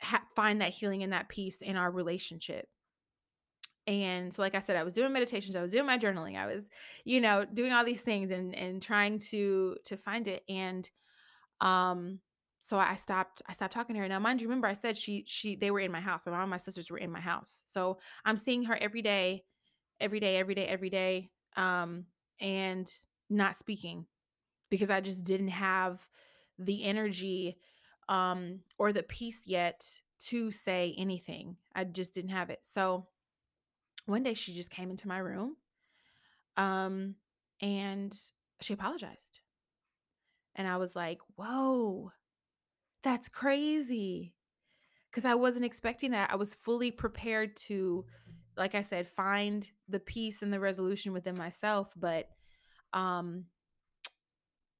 ha- 0.00 0.24
find 0.34 0.60
that 0.60 0.74
healing 0.74 1.02
and 1.02 1.12
that 1.12 1.28
peace 1.28 1.60
in 1.62 1.76
our 1.76 1.90
relationship. 1.90 2.66
And 3.86 4.32
so 4.32 4.42
like 4.42 4.54
I 4.54 4.60
said, 4.60 4.76
I 4.76 4.84
was 4.84 4.92
doing 4.92 5.12
meditations, 5.12 5.56
I 5.56 5.62
was 5.62 5.72
doing 5.72 5.86
my 5.86 5.98
journaling, 5.98 6.36
I 6.36 6.46
was, 6.46 6.68
you 7.04 7.20
know, 7.20 7.44
doing 7.44 7.72
all 7.72 7.84
these 7.84 8.00
things 8.02 8.30
and 8.30 8.54
and 8.54 8.80
trying 8.82 9.18
to 9.30 9.76
to 9.84 9.96
find 9.96 10.28
it 10.28 10.44
and 10.48 10.88
um 11.60 12.20
so 12.60 12.78
I 12.78 12.94
stopped 12.94 13.42
I 13.48 13.54
stopped 13.54 13.72
talking 13.72 13.94
to 13.94 14.00
her. 14.02 14.08
Now 14.08 14.20
mind 14.20 14.40
you 14.40 14.48
remember 14.48 14.68
I 14.68 14.74
said 14.74 14.96
she 14.96 15.24
she 15.26 15.56
they 15.56 15.70
were 15.70 15.80
in 15.80 15.90
my 15.92 16.00
house. 16.00 16.26
My 16.26 16.32
mom 16.32 16.42
and 16.42 16.50
my 16.50 16.58
sisters 16.58 16.90
were 16.90 16.98
in 16.98 17.10
my 17.10 17.20
house. 17.20 17.64
So 17.66 17.98
I'm 18.24 18.36
seeing 18.36 18.64
her 18.64 18.76
every 18.80 19.02
day 19.02 19.44
every 20.02 20.20
day, 20.20 20.36
every 20.36 20.54
day, 20.54 20.66
every 20.66 20.90
day, 20.90 21.30
um, 21.56 22.04
and 22.40 22.90
not 23.30 23.56
speaking 23.56 24.04
because 24.68 24.90
I 24.90 25.00
just 25.00 25.24
didn't 25.24 25.48
have 25.48 26.06
the 26.58 26.84
energy 26.84 27.56
um, 28.08 28.60
or 28.78 28.92
the 28.92 29.04
peace 29.04 29.44
yet 29.46 29.84
to 30.18 30.50
say 30.50 30.94
anything. 30.98 31.56
I 31.74 31.84
just 31.84 32.14
didn't 32.14 32.30
have 32.30 32.50
it. 32.50 32.60
So 32.62 33.06
one 34.06 34.22
day 34.22 34.34
she 34.34 34.52
just 34.52 34.70
came 34.70 34.90
into 34.90 35.08
my 35.08 35.18
room 35.18 35.56
um, 36.56 37.14
and 37.60 38.14
she 38.60 38.74
apologized. 38.74 39.40
And 40.54 40.68
I 40.68 40.76
was 40.76 40.94
like, 40.94 41.18
whoa, 41.36 42.12
that's 43.02 43.28
crazy. 43.28 44.34
Because 45.10 45.24
I 45.24 45.34
wasn't 45.34 45.64
expecting 45.64 46.12
that. 46.12 46.30
I 46.30 46.36
was 46.36 46.54
fully 46.54 46.90
prepared 46.90 47.56
to, 47.68 48.04
like 48.56 48.74
I 48.74 48.82
said, 48.82 49.08
find 49.08 49.68
the 49.88 50.00
peace 50.00 50.42
and 50.42 50.52
the 50.52 50.60
resolution 50.60 51.12
within 51.12 51.36
myself. 51.36 51.92
But 51.96 52.28
um, 52.92 53.44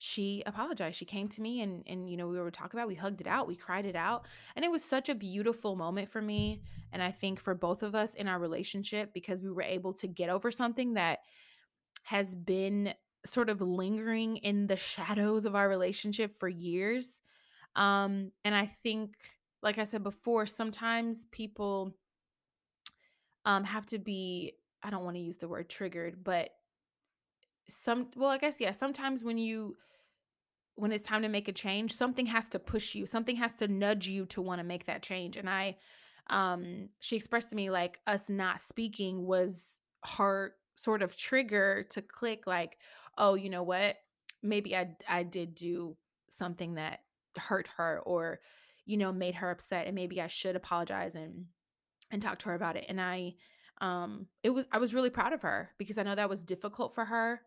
she 0.05 0.43
apologized. 0.47 0.99
She 0.99 1.05
came 1.05 1.29
to 1.29 1.41
me 1.41 1.61
and 1.61 1.85
and 1.87 2.11
you 2.11 2.17
know 2.17 2.27
we 2.27 2.37
were 2.41 2.51
talking 2.51 2.77
about. 2.77 2.89
We 2.89 2.97
hugged 2.97 3.21
it 3.21 3.29
out. 3.29 3.47
We 3.47 3.55
cried 3.55 3.87
it 3.87 3.95
out, 3.95 4.27
and 4.57 4.65
it 4.65 4.71
was 4.71 4.83
such 4.85 5.09
a 5.09 5.15
beautiful 5.15 5.77
moment 5.77 6.09
for 6.09 6.21
me. 6.21 6.61
And 6.91 7.01
I 7.01 7.13
think 7.13 7.39
for 7.39 7.55
both 7.55 7.85
of 7.85 7.95
us 7.95 8.15
in 8.15 8.27
our 8.27 8.41
relationship 8.41 9.15
because 9.15 9.43
we 9.43 9.51
were 9.53 9.63
able 9.63 9.93
to 9.95 10.09
get 10.09 10.29
over 10.29 10.51
something 10.51 10.95
that 10.95 11.21
has 12.03 12.35
been 12.35 12.95
sort 13.25 13.49
of 13.49 13.61
lingering 13.61 14.39
in 14.39 14.67
the 14.67 14.75
shadows 14.75 15.45
of 15.45 15.55
our 15.55 15.69
relationship 15.69 16.37
for 16.37 16.49
years. 16.49 17.21
Um, 17.77 18.33
and 18.45 18.57
I 18.57 18.67
think, 18.67 19.15
like 19.63 19.79
I 19.79 19.85
said 19.85 20.03
before, 20.03 20.47
sometimes 20.47 21.27
people 21.27 21.95
um 23.45 23.63
have 23.63 23.87
to 23.87 24.01
be. 24.01 24.55
I 24.83 24.91
don't 24.91 25.05
want 25.05 25.15
to 25.15 25.23
use 25.23 25.37
the 25.37 25.47
word 25.47 25.71
triggered, 25.71 26.25
but 26.25 26.51
some 27.69 28.09
well 28.17 28.29
i 28.29 28.39
guess 28.39 28.61
yeah 28.61 28.73
sometimes 28.73 29.23
when 29.23 29.39
you 29.39 29.77
when 30.75 30.93
it's 30.93 31.05
time 31.05 31.23
to 31.23 31.29
make 31.29 31.49
a 31.49 31.53
change, 31.53 31.93
something 31.93 32.27
has 32.27 32.49
to 32.51 32.59
push 32.59 32.95
you. 32.95 33.07
Something 33.07 33.37
has 33.37 33.55
to 33.55 33.69
nudge 33.69 34.09
you 34.09 34.27
to 34.27 34.41
want 34.41 34.59
to 34.59 34.65
make 34.65 34.87
that 34.87 35.03
change. 35.03 35.37
And 35.37 35.49
I 35.49 35.77
um 36.29 36.89
she 37.01 37.17
expressed 37.17 37.51
to 37.51 37.57
me 37.57 37.69
like 37.71 37.99
us 38.07 38.31
not 38.31 38.61
speaking 38.61 39.27
was 39.27 39.79
her 40.17 40.55
sort 40.77 41.03
of 41.03 41.17
trigger 41.17 41.87
to 41.91 42.03
click 42.03 42.47
like, 42.47 42.79
"Oh, 43.19 43.35
you 43.35 43.51
know 43.51 43.63
what? 43.63 43.97
Maybe 44.43 44.77
I 44.77 44.97
I 45.09 45.23
did 45.25 45.55
do 45.55 45.97
something 46.31 46.75
that 46.75 47.01
hurt 47.37 47.69
her 47.77 48.01
or 48.05 48.41
you 48.85 48.97
know, 48.97 49.13
made 49.13 49.37
her 49.37 49.51
upset 49.51 49.87
and 49.87 49.95
maybe 49.95 50.21
I 50.21 50.27
should 50.27 50.57
apologize 50.57 51.15
and 51.15 51.47
and 52.11 52.21
talk 52.23 52.39
to 52.41 52.49
her 52.51 52.55
about 52.55 52.77
it." 52.77 52.87
And 52.89 53.01
I 53.01 53.35
um 53.81 54.27
it 54.43 54.51
was 54.51 54.67
I 54.73 54.79
was 54.79 54.95
really 54.95 55.11
proud 55.11 55.33
of 55.33 55.43
her 55.43 55.73
because 55.79 55.99
I 55.99 56.03
know 56.03 56.15
that 56.15 56.31
was 56.31 56.43
difficult 56.43 56.95
for 56.95 57.05
her 57.05 57.43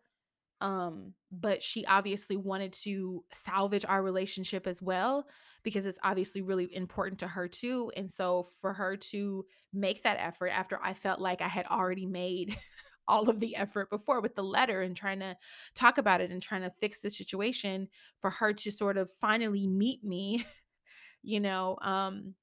um 0.61 1.13
but 1.31 1.61
she 1.61 1.85
obviously 1.85 2.37
wanted 2.37 2.71
to 2.71 3.23
salvage 3.33 3.85
our 3.87 4.01
relationship 4.01 4.67
as 4.67 4.81
well 4.81 5.27
because 5.63 5.85
it's 5.85 5.99
obviously 6.03 6.41
really 6.41 6.73
important 6.73 7.19
to 7.19 7.27
her 7.27 7.47
too 7.47 7.91
and 7.97 8.09
so 8.09 8.47
for 8.61 8.71
her 8.73 8.95
to 8.95 9.45
make 9.73 10.03
that 10.03 10.17
effort 10.19 10.47
after 10.49 10.79
i 10.81 10.93
felt 10.93 11.19
like 11.19 11.41
i 11.41 11.47
had 11.47 11.65
already 11.67 12.05
made 12.05 12.57
all 13.07 13.29
of 13.29 13.39
the 13.39 13.55
effort 13.55 13.89
before 13.89 14.21
with 14.21 14.33
the 14.35 14.43
letter 14.43 14.81
and 14.81 14.95
trying 14.95 15.19
to 15.19 15.35
talk 15.75 15.97
about 15.97 16.21
it 16.21 16.31
and 16.31 16.41
trying 16.41 16.61
to 16.63 16.71
fix 16.71 17.01
the 17.01 17.09
situation 17.09 17.87
for 18.19 18.29
her 18.31 18.51
to 18.53 18.71
sort 18.71 18.97
of 18.97 19.11
finally 19.21 19.67
meet 19.67 20.03
me 20.03 20.43
you 21.23 21.39
know 21.39 21.77
um 21.81 22.33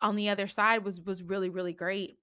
on 0.00 0.16
the 0.16 0.28
other 0.28 0.48
side 0.48 0.84
was 0.84 1.00
was 1.00 1.22
really 1.22 1.48
really 1.48 1.72
great. 1.72 2.18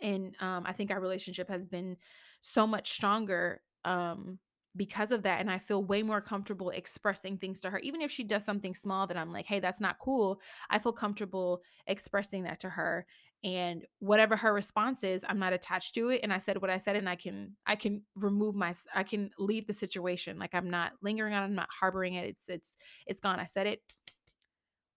And 0.00 0.34
um 0.40 0.64
i 0.66 0.72
think 0.72 0.90
our 0.90 1.00
relationship 1.00 1.48
has 1.48 1.66
been 1.66 1.96
so 2.40 2.66
much 2.66 2.92
stronger 2.92 3.60
um 3.84 4.38
because 4.76 5.10
of 5.10 5.22
that 5.22 5.40
and 5.40 5.50
i 5.50 5.58
feel 5.58 5.82
way 5.82 6.02
more 6.02 6.20
comfortable 6.20 6.70
expressing 6.70 7.36
things 7.36 7.60
to 7.60 7.70
her 7.70 7.78
even 7.80 8.00
if 8.00 8.10
she 8.10 8.22
does 8.22 8.44
something 8.44 8.74
small 8.74 9.06
that 9.06 9.16
i'm 9.16 9.32
like 9.32 9.46
hey 9.46 9.60
that's 9.60 9.80
not 9.80 9.98
cool 9.98 10.40
i 10.70 10.78
feel 10.78 10.92
comfortable 10.92 11.62
expressing 11.86 12.44
that 12.44 12.60
to 12.60 12.68
her 12.68 13.06
and 13.42 13.86
whatever 13.98 14.36
her 14.36 14.52
response 14.52 15.02
is 15.02 15.24
i'm 15.28 15.38
not 15.38 15.52
attached 15.52 15.94
to 15.94 16.10
it 16.10 16.20
and 16.22 16.32
i 16.32 16.38
said 16.38 16.60
what 16.60 16.70
i 16.70 16.78
said 16.78 16.94
and 16.94 17.08
i 17.08 17.16
can 17.16 17.56
i 17.66 17.74
can 17.74 18.02
remove 18.14 18.54
my 18.54 18.72
i 18.94 19.02
can 19.02 19.30
leave 19.38 19.66
the 19.66 19.72
situation 19.72 20.38
like 20.38 20.54
i'm 20.54 20.70
not 20.70 20.92
lingering 21.02 21.34
on 21.34 21.42
it 21.42 21.46
i'm 21.46 21.54
not 21.54 21.68
harboring 21.80 22.14
it 22.14 22.28
it's 22.28 22.48
it's 22.48 22.76
it's 23.06 23.20
gone 23.20 23.40
i 23.40 23.44
said 23.44 23.66
it 23.66 23.80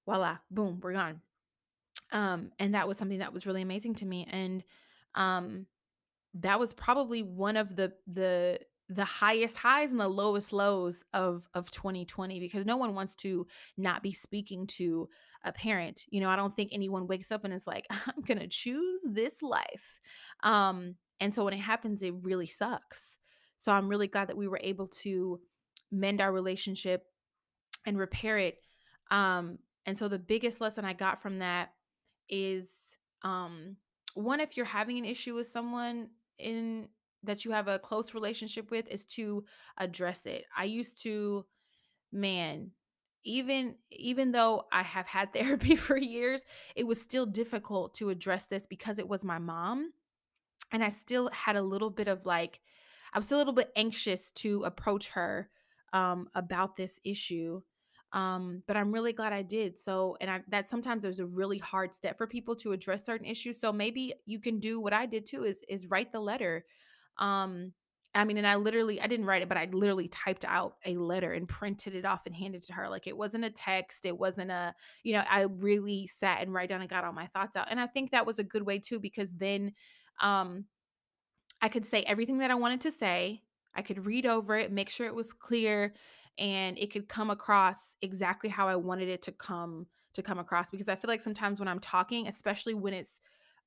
voila 0.06 0.38
boom 0.52 0.80
we're 0.84 0.94
gone. 0.94 1.22
Um 2.12 2.52
and 2.60 2.76
that 2.76 2.88
was 2.88 2.98
something 2.98 3.20
that 3.20 3.34
was 3.34 3.48
really 3.48 3.62
amazing 3.62 3.96
to 3.96 4.06
me 4.06 4.28
and 4.30 4.64
um 5.16 5.66
that 6.36 6.60
was 6.60 6.74
probably 6.74 7.24
one 7.24 7.58
of 7.58 7.76
the 7.76 7.94
the 8.08 8.60
the 8.94 9.06
highest 9.06 9.58
highs 9.58 9.92
and 9.92 10.00
the 10.00 10.08
lowest 10.08 10.54
lows 10.54 11.04
of 11.14 11.48
of 11.54 11.72
2020 11.72 12.40
because 12.40 12.66
no 12.66 12.78
one 12.78 12.96
wants 12.96 13.16
to 13.16 13.48
not 13.78 14.04
be 14.04 14.12
speaking 14.12 14.68
to 14.68 15.10
a 15.46 15.52
parent 15.52 16.06
you 16.10 16.22
know 16.22 16.30
i 16.30 16.36
don't 16.36 16.56
think 16.56 16.70
anyone 16.72 17.08
wakes 17.08 17.32
up 17.32 17.44
and 17.44 17.54
is 17.54 17.68
like 17.68 17.86
i'm 17.90 18.22
gonna 18.26 18.48
choose 18.48 19.06
this 19.10 19.42
life. 19.42 20.00
Um 20.44 20.96
and 21.20 21.34
so 21.34 21.46
when 21.46 21.54
it 21.54 21.60
happens 21.60 22.02
it 22.02 22.14
really 22.22 22.48
sucks. 22.48 23.18
So 23.58 23.72
i'm 23.72 23.88
really 23.88 24.08
glad 24.08 24.30
that 24.30 24.38
we 24.38 24.48
were 24.48 24.60
able 24.62 24.88
to 24.88 25.40
mend 25.92 26.22
our 26.22 26.32
relationship 26.32 27.06
and 27.86 27.98
repair 27.98 28.38
it. 28.38 28.58
Um 29.12 29.60
and 29.86 29.98
so 29.98 30.08
the 30.08 30.20
biggest 30.20 30.62
lesson 30.62 30.86
i 30.86 30.94
got 30.94 31.22
from 31.22 31.40
that 31.40 31.70
is 32.30 32.98
um 33.24 33.76
one 34.16 34.40
if 34.40 34.56
you're 34.56 34.66
having 34.66 34.98
an 34.98 35.06
issue 35.06 35.34
with 35.36 35.48
someone 35.48 36.10
in 36.38 36.88
that 37.24 37.46
you 37.46 37.52
have 37.52 37.68
a 37.68 37.80
close 37.80 38.14
relationship 38.14 38.72
with 38.72 38.88
is 38.88 39.04
to 39.06 39.46
address 39.78 40.26
it. 40.26 40.46
I 40.56 40.66
used 40.66 41.02
to 41.04 41.46
man, 42.12 42.72
even 43.24 43.76
even 43.92 44.32
though 44.32 44.66
I 44.72 44.84
have 44.84 45.08
had 45.08 45.34
therapy 45.34 45.76
for 45.76 45.98
years, 45.98 46.44
it 46.76 46.86
was 46.86 47.02
still 47.02 47.26
difficult 47.26 47.94
to 47.96 48.10
address 48.10 48.46
this 48.46 48.66
because 48.68 49.00
it 49.00 49.08
was 49.08 49.24
my 49.24 49.40
mom 49.40 49.92
and 50.72 50.84
I 50.84 50.90
still 50.90 51.30
had 51.32 51.56
a 51.56 51.62
little 51.62 51.90
bit 51.90 52.08
of 52.08 52.26
like 52.26 52.60
I 53.14 53.20
was 53.20 53.26
still 53.26 53.38
a 53.38 53.40
little 53.40 53.54
bit 53.54 53.72
anxious 53.76 54.32
to 54.32 54.64
approach 54.64 55.10
her 55.10 55.50
um 55.94 56.28
about 56.34 56.76
this 56.76 57.00
issue 57.06 57.62
um 58.14 58.64
but 58.68 58.78
i'm 58.78 58.92
really 58.92 59.14
glad 59.14 59.32
i 59.34 59.42
did 59.42 59.78
so 59.78 60.18
and 60.22 60.30
i 60.30 60.42
that 60.48 60.68
sometimes 60.68 61.04
there's 61.04 61.20
a 61.20 61.26
really 61.26 61.58
hard 61.58 61.94
step 61.94 62.18
for 62.18 62.28
people 62.28 62.56
to 62.56 62.72
address 62.72 63.06
certain 63.06 63.26
issues 63.26 63.60
so 63.60 63.72
maybe 63.72 64.14
you 64.26 64.40
can 64.40 64.60
do 64.60 64.80
what 64.80 64.94
i 64.94 65.06
did 65.06 65.26
too 65.26 65.44
is 65.44 65.64
is 65.68 65.90
write 65.90 66.12
the 66.12 66.20
letter 66.20 66.66
um 67.18 67.74
i 68.16 68.24
mean 68.24 68.38
and 68.38 68.48
i 68.48 68.56
literally 68.56 69.02
i 69.02 69.08
didn't 69.08 69.26
write 69.26 69.42
it 69.42 69.50
but 69.50 69.58
i 69.58 69.68
literally 69.72 70.08
typed 70.08 70.46
out 70.46 70.76
a 70.86 70.96
letter 70.98 71.34
and 71.34 71.48
printed 71.48 71.96
it 71.96 72.06
off 72.06 72.26
and 72.26 72.36
handed 72.36 72.64
it 72.64 72.68
to 72.68 72.74
her 72.74 72.90
like 72.90 73.08
it 73.08 73.18
wasn't 73.18 73.44
a 73.44 73.50
text 73.50 74.06
it 74.06 74.18
wasn't 74.18 74.50
a 74.50 74.74
you 75.04 75.14
know 75.14 75.24
i 75.30 75.42
really 75.42 76.08
sat 76.08 76.42
and 76.42 76.54
write 76.54 76.70
down 76.70 76.82
and 76.82 76.90
got 76.90 77.04
all 77.04 77.14
my 77.14 77.28
thoughts 77.28 77.56
out 77.56 77.68
and 77.70 77.80
i 77.80 77.88
think 77.88 78.12
that 78.12 78.26
was 78.26 78.40
a 78.40 78.44
good 78.44 78.64
way 78.64 78.80
too 78.80 79.00
because 79.00 79.34
then 79.34 79.72
um 80.22 80.66
i 81.62 81.70
could 81.70 81.86
say 81.86 82.04
everything 82.04 82.40
that 82.40 82.52
i 82.52 82.56
wanted 82.56 82.82
to 82.82 82.92
say 82.92 83.42
i 83.76 83.82
could 83.82 84.06
read 84.06 84.26
over 84.26 84.56
it 84.56 84.72
make 84.72 84.90
sure 84.90 85.08
it 85.08 85.16
was 85.16 85.34
clear 85.34 85.94
and 86.38 86.78
it 86.78 86.92
could 86.92 87.08
come 87.08 87.30
across 87.30 87.96
exactly 88.02 88.50
how 88.50 88.68
I 88.68 88.76
wanted 88.76 89.10
it 89.10 89.22
to 89.24 89.32
come 89.32 89.88
to 90.14 90.22
come 90.22 90.40
across 90.40 90.70
because 90.70 90.90
I 90.90 90.96
feel 90.96 91.10
like 91.10 91.22
sometimes 91.22 91.60
when 91.60 91.68
I'm 91.68 91.80
talking, 91.80 92.28
especially 92.28 92.74
when 92.74 92.94
it's 92.94 93.22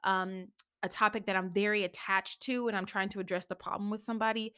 um 0.05 0.49
a 0.87 0.89
topic 0.89 1.27
that 1.27 1.37
I'm 1.37 1.53
very 1.53 1.85
attached 1.85 2.43
to 2.43 2.69
and 2.69 2.77
I'm 2.77 2.87
trying 2.87 3.11
to 3.11 3.21
address 3.21 3.47
the 3.47 3.55
problem 3.55 3.91
with 3.91 4.03
somebody, 4.03 4.55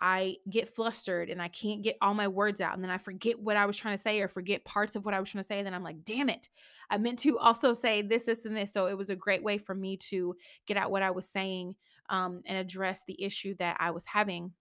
I 0.00 0.36
get 0.48 0.68
flustered 0.68 1.28
and 1.28 1.42
I 1.42 1.48
can't 1.48 1.82
get 1.82 1.98
all 2.00 2.14
my 2.14 2.28
words 2.28 2.60
out. 2.60 2.74
And 2.74 2.82
then 2.82 2.90
I 2.90 2.98
forget 2.98 3.38
what 3.38 3.56
I 3.56 3.66
was 3.66 3.76
trying 3.76 3.96
to 3.96 4.02
say 4.02 4.20
or 4.20 4.28
forget 4.28 4.64
parts 4.64 4.96
of 4.96 5.04
what 5.04 5.14
I 5.14 5.20
was 5.20 5.28
trying 5.28 5.42
to 5.42 5.48
say. 5.48 5.58
And 5.58 5.66
then 5.66 5.74
I'm 5.74 5.82
like, 5.82 6.04
damn 6.04 6.30
it, 6.30 6.48
I 6.88 6.96
meant 6.96 7.18
to 7.20 7.38
also 7.38 7.72
say 7.72 8.00
this, 8.02 8.24
this, 8.24 8.46
and 8.46 8.56
this. 8.56 8.72
So 8.72 8.86
it 8.86 8.96
was 8.96 9.10
a 9.10 9.16
great 9.16 9.42
way 9.42 9.58
for 9.58 9.74
me 9.74 9.96
to 10.08 10.34
get 10.66 10.76
out 10.76 10.90
what 10.90 11.02
I 11.02 11.10
was 11.10 11.28
saying 11.28 11.74
um, 12.08 12.40
and 12.46 12.56
address 12.56 13.02
the 13.06 13.22
issue 13.22 13.54
that 13.58 13.76
I 13.78 13.90
was 13.90 14.06
having. 14.06 14.52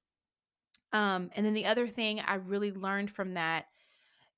Um, 0.92 1.30
and 1.36 1.46
then 1.46 1.54
the 1.54 1.68
other 1.68 1.88
thing 1.88 2.20
I 2.20 2.36
really 2.36 2.72
learned 2.72 3.12
from 3.12 3.34
that 3.34 3.66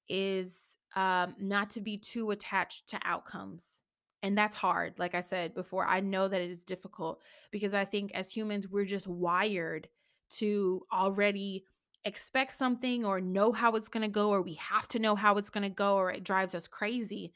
is 0.07 0.77
um, 0.95 1.35
not 1.39 1.71
to 1.71 1.81
be 1.81 1.97
too 1.97 2.31
attached 2.31 2.89
to 2.89 2.99
outcomes. 3.03 3.81
And 4.23 4.37
that's 4.37 4.55
hard 4.55 4.93
like 4.97 5.15
i 5.15 5.21
said 5.21 5.53
before 5.53 5.85
i 5.85 5.99
know 5.99 6.27
that 6.27 6.41
it 6.41 6.49
is 6.49 6.63
difficult 6.63 7.21
because 7.51 7.73
i 7.73 7.85
think 7.85 8.11
as 8.13 8.31
humans 8.31 8.67
we're 8.67 8.85
just 8.85 9.07
wired 9.07 9.87
to 10.29 10.81
already 10.91 11.65
expect 12.05 12.53
something 12.53 13.05
or 13.05 13.21
know 13.21 13.51
how 13.51 13.75
it's 13.75 13.89
going 13.89 14.01
to 14.01 14.07
go 14.07 14.29
or 14.29 14.41
we 14.41 14.55
have 14.55 14.87
to 14.87 14.99
know 14.99 15.15
how 15.15 15.35
it's 15.35 15.49
going 15.49 15.63
to 15.63 15.69
go 15.69 15.95
or 15.95 16.11
it 16.11 16.23
drives 16.23 16.55
us 16.55 16.67
crazy. 16.67 17.33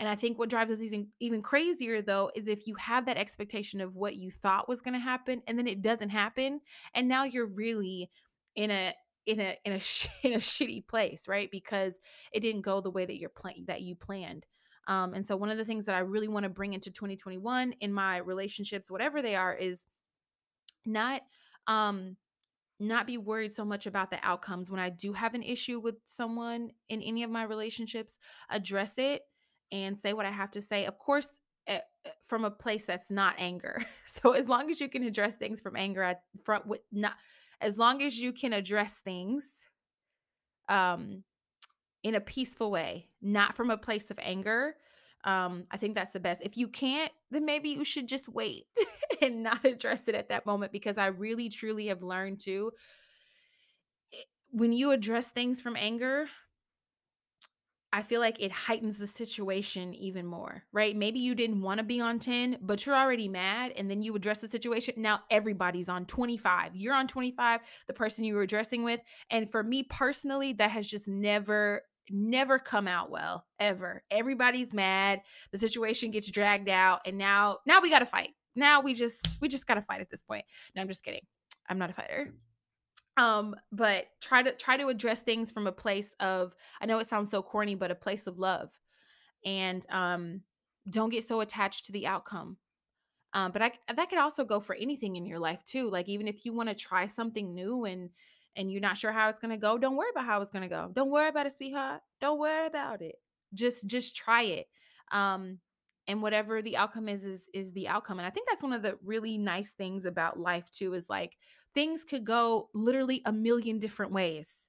And 0.00 0.08
i 0.08 0.14
think 0.14 0.38
what 0.38 0.48
drives 0.48 0.70
us 0.70 0.80
even, 0.80 1.08
even 1.18 1.42
crazier 1.42 2.02
though 2.02 2.30
is 2.34 2.46
if 2.46 2.66
you 2.66 2.74
have 2.76 3.06
that 3.06 3.16
expectation 3.16 3.80
of 3.80 3.96
what 3.96 4.14
you 4.14 4.30
thought 4.30 4.68
was 4.68 4.80
going 4.80 4.94
to 4.94 5.00
happen 5.00 5.42
and 5.46 5.58
then 5.58 5.66
it 5.66 5.82
doesn't 5.82 6.10
happen 6.10 6.60
and 6.94 7.08
now 7.08 7.24
you're 7.24 7.46
really 7.46 8.10
in 8.54 8.70
a 8.70 8.94
in 9.26 9.40
a 9.40 9.56
in 9.64 9.72
a 9.72 9.80
in 10.26 10.32
a 10.34 10.38
shitty 10.38 10.86
place 10.86 11.26
right? 11.26 11.50
Because 11.50 11.98
it 12.32 12.40
didn't 12.40 12.62
go 12.62 12.80
the 12.80 12.90
way 12.90 13.06
that 13.06 13.18
you're 13.18 13.28
playing 13.28 13.64
that 13.66 13.82
you 13.82 13.96
planned 13.96 14.46
um, 14.88 15.12
and 15.12 15.24
so 15.24 15.36
one 15.36 15.50
of 15.50 15.58
the 15.58 15.64
things 15.64 15.86
that 15.86 15.94
I 15.94 16.00
really 16.00 16.28
want 16.28 16.44
to 16.44 16.48
bring 16.48 16.72
into 16.72 16.90
2021 16.90 17.74
in 17.80 17.92
my 17.92 18.16
relationships, 18.16 18.90
whatever 18.90 19.22
they 19.22 19.36
are, 19.36 19.54
is 19.54 19.86
not 20.84 21.20
um 21.66 22.16
not 22.80 23.06
be 23.06 23.18
worried 23.18 23.52
so 23.52 23.64
much 23.64 23.86
about 23.86 24.10
the 24.10 24.18
outcomes 24.22 24.70
when 24.70 24.80
I 24.80 24.88
do 24.88 25.12
have 25.12 25.34
an 25.34 25.42
issue 25.42 25.80
with 25.80 25.96
someone 26.06 26.70
in 26.88 27.02
any 27.02 27.24
of 27.24 27.30
my 27.30 27.42
relationships, 27.42 28.18
address 28.48 28.98
it 28.98 29.22
and 29.72 29.98
say 29.98 30.12
what 30.12 30.26
I 30.26 30.30
have 30.30 30.52
to 30.52 30.62
say. 30.62 30.86
Of 30.86 30.96
course, 30.96 31.40
uh, 31.66 31.78
from 32.28 32.44
a 32.44 32.50
place 32.50 32.86
that's 32.86 33.10
not 33.10 33.34
anger. 33.38 33.84
So 34.06 34.32
as 34.32 34.48
long 34.48 34.70
as 34.70 34.80
you 34.80 34.88
can 34.88 35.04
address 35.04 35.36
things 35.36 35.60
from 35.60 35.76
anger 35.76 36.02
at 36.02 36.22
front 36.42 36.66
with 36.66 36.80
not 36.90 37.12
as 37.60 37.78
long 37.78 38.02
as 38.02 38.18
you 38.18 38.32
can 38.32 38.52
address 38.52 38.98
things 39.00 39.66
um 40.68 41.22
in 42.02 42.14
a 42.14 42.20
peaceful 42.20 42.70
way, 42.70 43.08
not 43.20 43.54
from 43.54 43.70
a 43.70 43.76
place 43.76 44.10
of 44.10 44.18
anger. 44.20 44.76
Um, 45.24 45.64
I 45.70 45.76
think 45.76 45.94
that's 45.94 46.12
the 46.12 46.20
best. 46.20 46.42
If 46.44 46.56
you 46.56 46.68
can't, 46.68 47.10
then 47.30 47.44
maybe 47.44 47.70
you 47.70 47.84
should 47.84 48.08
just 48.08 48.28
wait 48.28 48.66
and 49.22 49.42
not 49.42 49.64
address 49.64 50.08
it 50.08 50.14
at 50.14 50.28
that 50.28 50.46
moment 50.46 50.72
because 50.72 50.96
I 50.96 51.06
really 51.06 51.48
truly 51.48 51.88
have 51.88 52.02
learned 52.02 52.40
to 52.40 52.72
eh, 54.14 54.18
when 54.50 54.72
you 54.72 54.92
address 54.92 55.30
things 55.30 55.60
from 55.60 55.76
anger, 55.76 56.28
I 57.90 58.02
feel 58.02 58.20
like 58.20 58.36
it 58.38 58.52
heightens 58.52 58.98
the 58.98 59.06
situation 59.06 59.94
even 59.94 60.26
more, 60.26 60.62
right? 60.72 60.94
Maybe 60.94 61.20
you 61.20 61.34
didn't 61.34 61.62
want 61.62 61.78
to 61.78 61.84
be 61.84 62.00
on 62.00 62.18
10, 62.18 62.58
but 62.60 62.84
you're 62.84 62.94
already 62.94 63.28
mad 63.28 63.72
and 63.76 63.90
then 63.90 64.02
you 64.02 64.14
address 64.14 64.42
the 64.42 64.48
situation. 64.48 64.94
Now 64.98 65.20
everybody's 65.30 65.88
on 65.88 66.04
25. 66.04 66.76
You're 66.76 66.94
on 66.94 67.08
25, 67.08 67.60
the 67.86 67.94
person 67.94 68.24
you 68.24 68.34
were 68.34 68.42
addressing 68.42 68.84
with. 68.84 69.00
And 69.30 69.50
for 69.50 69.62
me 69.62 69.84
personally, 69.84 70.52
that 70.54 70.70
has 70.70 70.86
just 70.86 71.08
never 71.08 71.80
never 72.10 72.58
come 72.58 72.88
out 72.88 73.10
well 73.10 73.46
ever. 73.58 74.02
Everybody's 74.10 74.72
mad. 74.72 75.22
The 75.52 75.58
situation 75.58 76.10
gets 76.10 76.30
dragged 76.30 76.68
out 76.68 77.00
and 77.06 77.18
now 77.18 77.58
now 77.66 77.80
we 77.80 77.90
got 77.90 78.00
to 78.00 78.06
fight. 78.06 78.30
Now 78.54 78.80
we 78.80 78.94
just 78.94 79.38
we 79.40 79.48
just 79.48 79.66
got 79.66 79.74
to 79.74 79.82
fight 79.82 80.00
at 80.00 80.10
this 80.10 80.22
point. 80.22 80.44
No, 80.74 80.82
I'm 80.82 80.88
just 80.88 81.04
kidding. 81.04 81.22
I'm 81.68 81.78
not 81.78 81.90
a 81.90 81.94
fighter 81.94 82.32
um 83.18 83.56
but 83.72 84.06
try 84.20 84.42
to 84.42 84.52
try 84.52 84.76
to 84.76 84.88
address 84.88 85.22
things 85.22 85.50
from 85.50 85.66
a 85.66 85.72
place 85.72 86.14
of 86.20 86.54
i 86.80 86.86
know 86.86 86.98
it 86.98 87.06
sounds 87.06 87.30
so 87.30 87.42
corny 87.42 87.74
but 87.74 87.90
a 87.90 87.94
place 87.94 88.26
of 88.26 88.38
love 88.38 88.70
and 89.44 89.84
um 89.90 90.40
don't 90.88 91.10
get 91.10 91.24
so 91.24 91.40
attached 91.40 91.84
to 91.84 91.92
the 91.92 92.06
outcome 92.06 92.56
um 93.34 93.52
but 93.52 93.60
i 93.60 93.72
that 93.94 94.08
could 94.08 94.18
also 94.18 94.44
go 94.44 94.60
for 94.60 94.74
anything 94.76 95.16
in 95.16 95.26
your 95.26 95.38
life 95.38 95.62
too 95.64 95.90
like 95.90 96.08
even 96.08 96.26
if 96.28 96.46
you 96.46 96.54
want 96.54 96.68
to 96.68 96.74
try 96.74 97.06
something 97.06 97.54
new 97.54 97.84
and 97.84 98.08
and 98.56 98.70
you're 98.70 98.80
not 98.80 98.98
sure 98.98 99.12
how 99.12 99.28
it's 99.28 99.40
going 99.40 99.50
to 99.50 99.56
go 99.56 99.78
don't 99.78 99.96
worry 99.96 100.10
about 100.10 100.24
how 100.24 100.40
it's 100.40 100.50
going 100.50 100.62
to 100.62 100.68
go. 100.68 100.90
Don't 100.92 101.10
worry 101.10 101.28
about 101.28 101.46
it 101.46 101.52
sweetheart. 101.52 102.00
Don't 102.20 102.38
worry 102.38 102.66
about 102.66 103.02
it. 103.02 103.16
Just 103.54 103.86
just 103.86 104.16
try 104.16 104.42
it 104.42 104.66
um 105.10 105.58
and 106.06 106.20
whatever 106.20 106.60
the 106.60 106.76
outcome 106.76 107.08
is 107.08 107.24
is 107.24 107.48
is 107.54 107.72
the 107.72 107.88
outcome 107.88 108.18
and 108.18 108.26
i 108.26 108.30
think 108.30 108.46
that's 108.46 108.62
one 108.62 108.74
of 108.74 108.82
the 108.82 108.98
really 109.02 109.38
nice 109.38 109.70
things 109.70 110.04
about 110.04 110.38
life 110.38 110.70
too 110.70 110.92
is 110.92 111.08
like 111.08 111.34
things 111.74 112.04
could 112.04 112.24
go 112.24 112.68
literally 112.74 113.22
a 113.24 113.32
million 113.32 113.78
different 113.78 114.12
ways. 114.12 114.68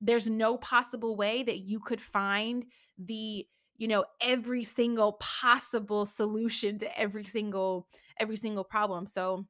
There's 0.00 0.28
no 0.28 0.56
possible 0.56 1.16
way 1.16 1.42
that 1.42 1.58
you 1.58 1.80
could 1.80 2.00
find 2.00 2.64
the 2.98 3.46
you 3.76 3.88
know 3.88 4.04
every 4.20 4.62
single 4.62 5.14
possible 5.14 6.06
solution 6.06 6.78
to 6.78 6.98
every 6.98 7.24
single 7.24 7.88
every 8.20 8.36
single 8.36 8.64
problem. 8.64 9.06
So 9.06 9.46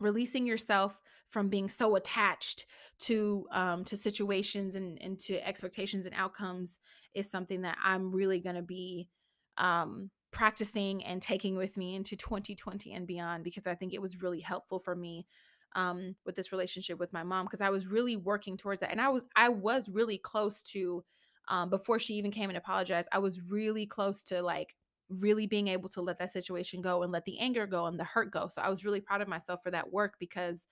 releasing 0.00 0.46
yourself 0.46 1.00
from 1.28 1.48
being 1.48 1.68
so 1.68 1.96
attached 1.96 2.66
to 2.98 3.46
um 3.52 3.84
to 3.84 3.96
situations 3.96 4.74
and 4.74 5.00
and 5.02 5.18
to 5.18 5.46
expectations 5.46 6.06
and 6.06 6.14
outcomes 6.14 6.78
is 7.14 7.30
something 7.30 7.62
that 7.62 7.76
i'm 7.82 8.10
really 8.10 8.40
going 8.40 8.56
to 8.56 8.62
be 8.62 9.08
um 9.56 10.10
practicing 10.30 11.02
and 11.04 11.22
taking 11.22 11.56
with 11.56 11.76
me 11.76 11.94
into 11.94 12.16
2020 12.16 12.92
and 12.92 13.06
beyond 13.06 13.44
because 13.44 13.66
i 13.66 13.74
think 13.74 13.92
it 13.92 14.02
was 14.02 14.22
really 14.22 14.40
helpful 14.40 14.78
for 14.78 14.94
me 14.94 15.26
um, 15.74 16.16
with 16.24 16.34
this 16.34 16.52
relationship 16.52 16.98
with 16.98 17.12
my 17.12 17.22
mom 17.22 17.46
because 17.46 17.60
I 17.60 17.70
was 17.70 17.86
really 17.86 18.16
working 18.16 18.56
towards 18.56 18.80
that, 18.80 18.90
and 18.90 19.00
I 19.00 19.08
was 19.08 19.24
I 19.36 19.48
was 19.48 19.88
really 19.88 20.18
close 20.18 20.62
to 20.62 21.04
um, 21.48 21.70
before 21.70 21.98
she 21.98 22.14
even 22.14 22.30
came 22.30 22.50
and 22.50 22.56
apologized. 22.56 23.08
I 23.12 23.18
was 23.18 23.40
really 23.48 23.86
close 23.86 24.22
to 24.24 24.42
like 24.42 24.74
really 25.08 25.46
being 25.46 25.68
able 25.68 25.88
to 25.88 26.02
let 26.02 26.18
that 26.18 26.30
situation 26.30 26.82
go 26.82 27.02
and 27.02 27.10
let 27.10 27.24
the 27.24 27.38
anger 27.38 27.66
go 27.66 27.86
and 27.86 27.98
the 27.98 28.04
hurt 28.04 28.30
go. 28.30 28.48
So 28.48 28.60
I 28.60 28.68
was 28.68 28.84
really 28.84 29.00
proud 29.00 29.22
of 29.22 29.28
myself 29.28 29.60
for 29.62 29.70
that 29.70 29.90
work 29.90 30.14
because 30.18 30.66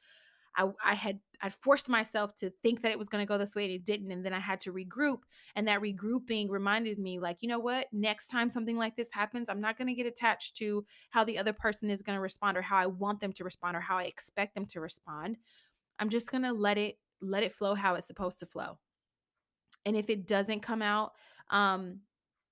I, 0.57 0.69
I 0.85 0.95
had 0.95 1.21
I 1.42 1.51
forced 1.51 1.88
myself 1.88 2.35
to 2.37 2.51
think 2.62 2.81
that 2.81 2.90
it 2.90 2.99
was 2.99 3.11
going 3.11 3.23
to 3.23 3.29
go 3.29 3.37
this 3.37 3.55
way 3.55 3.64
and 3.66 3.75
it 3.75 3.85
didn't 3.85 4.11
and 4.11 4.25
then 4.25 4.33
I 4.33 4.38
had 4.38 4.61
to 4.61 4.73
regroup 4.73 5.19
and 5.55 5.69
that 5.69 5.83
regrouping 5.83 6.49
reminded 6.49 6.99
me 6.99 7.19
like 7.19 7.38
you 7.40 7.49
know 7.49 7.59
what? 7.59 7.87
Next 7.92 8.29
time 8.29 8.49
something 8.49 8.77
like 8.77 8.97
this 8.97 9.12
happens 9.12 9.49
I'm 9.49 9.61
not 9.61 9.77
going 9.77 9.88
to 9.88 9.95
get 9.95 10.07
attached 10.07 10.57
to 10.57 10.85
how 11.11 11.25
the 11.25 11.38
other 11.38 11.53
person 11.53 11.90
is 11.90 12.03
going 12.03 12.16
to 12.16 12.21
respond 12.21 12.57
or 12.57 12.62
how 12.62 12.79
I 12.79 12.87
want 12.87 13.21
them 13.21 13.33
to 13.35 13.45
respond 13.45 13.77
or 13.77 13.81
how 13.81 13.99
I 13.99 14.05
expect 14.05 14.55
them 14.55 14.66
to 14.66 14.81
respond. 14.81 15.37
I'm 15.99 16.09
just 16.09 16.31
going 16.31 16.42
to 16.42 16.53
let 16.53 16.79
it 16.79 16.99
let 17.21 17.42
it 17.42 17.53
flow 17.53 17.75
how 17.75 17.95
it's 17.95 18.07
supposed 18.07 18.38
to 18.40 18.47
flow. 18.47 18.79
And 19.85 19.97
if 19.97 20.11
it 20.11 20.27
doesn't 20.27 20.61
come 20.61 20.83
out 20.83 21.12
um 21.51 22.01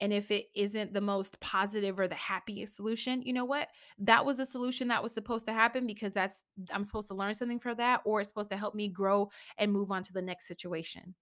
and 0.04 0.12
if 0.12 0.30
it 0.30 0.48
isn't 0.54 0.92
the 0.92 1.00
most 1.00 1.40
positive 1.40 1.98
or 1.98 2.06
the 2.06 2.14
happiest 2.14 2.76
solution, 2.76 3.22
you 3.22 3.32
know 3.32 3.46
what? 3.46 3.68
That 3.98 4.26
was 4.26 4.38
a 4.38 4.44
solution 4.44 4.88
that 4.88 5.02
was 5.02 5.14
supposed 5.14 5.46
to 5.46 5.54
happen 5.54 5.86
because 5.86 6.12
that's 6.12 6.42
I'm 6.70 6.84
supposed 6.84 7.08
to 7.08 7.14
learn 7.14 7.34
something 7.34 7.58
from 7.58 7.78
that 7.78 8.02
or 8.04 8.20
it's 8.20 8.28
supposed 8.28 8.50
to 8.50 8.58
help 8.58 8.74
me 8.74 8.90
grow 8.90 9.30
and 9.56 9.72
move 9.72 9.90
on 9.90 10.02
to 10.02 10.12
the 10.12 10.20
next 10.20 10.46
situation. 10.46 11.14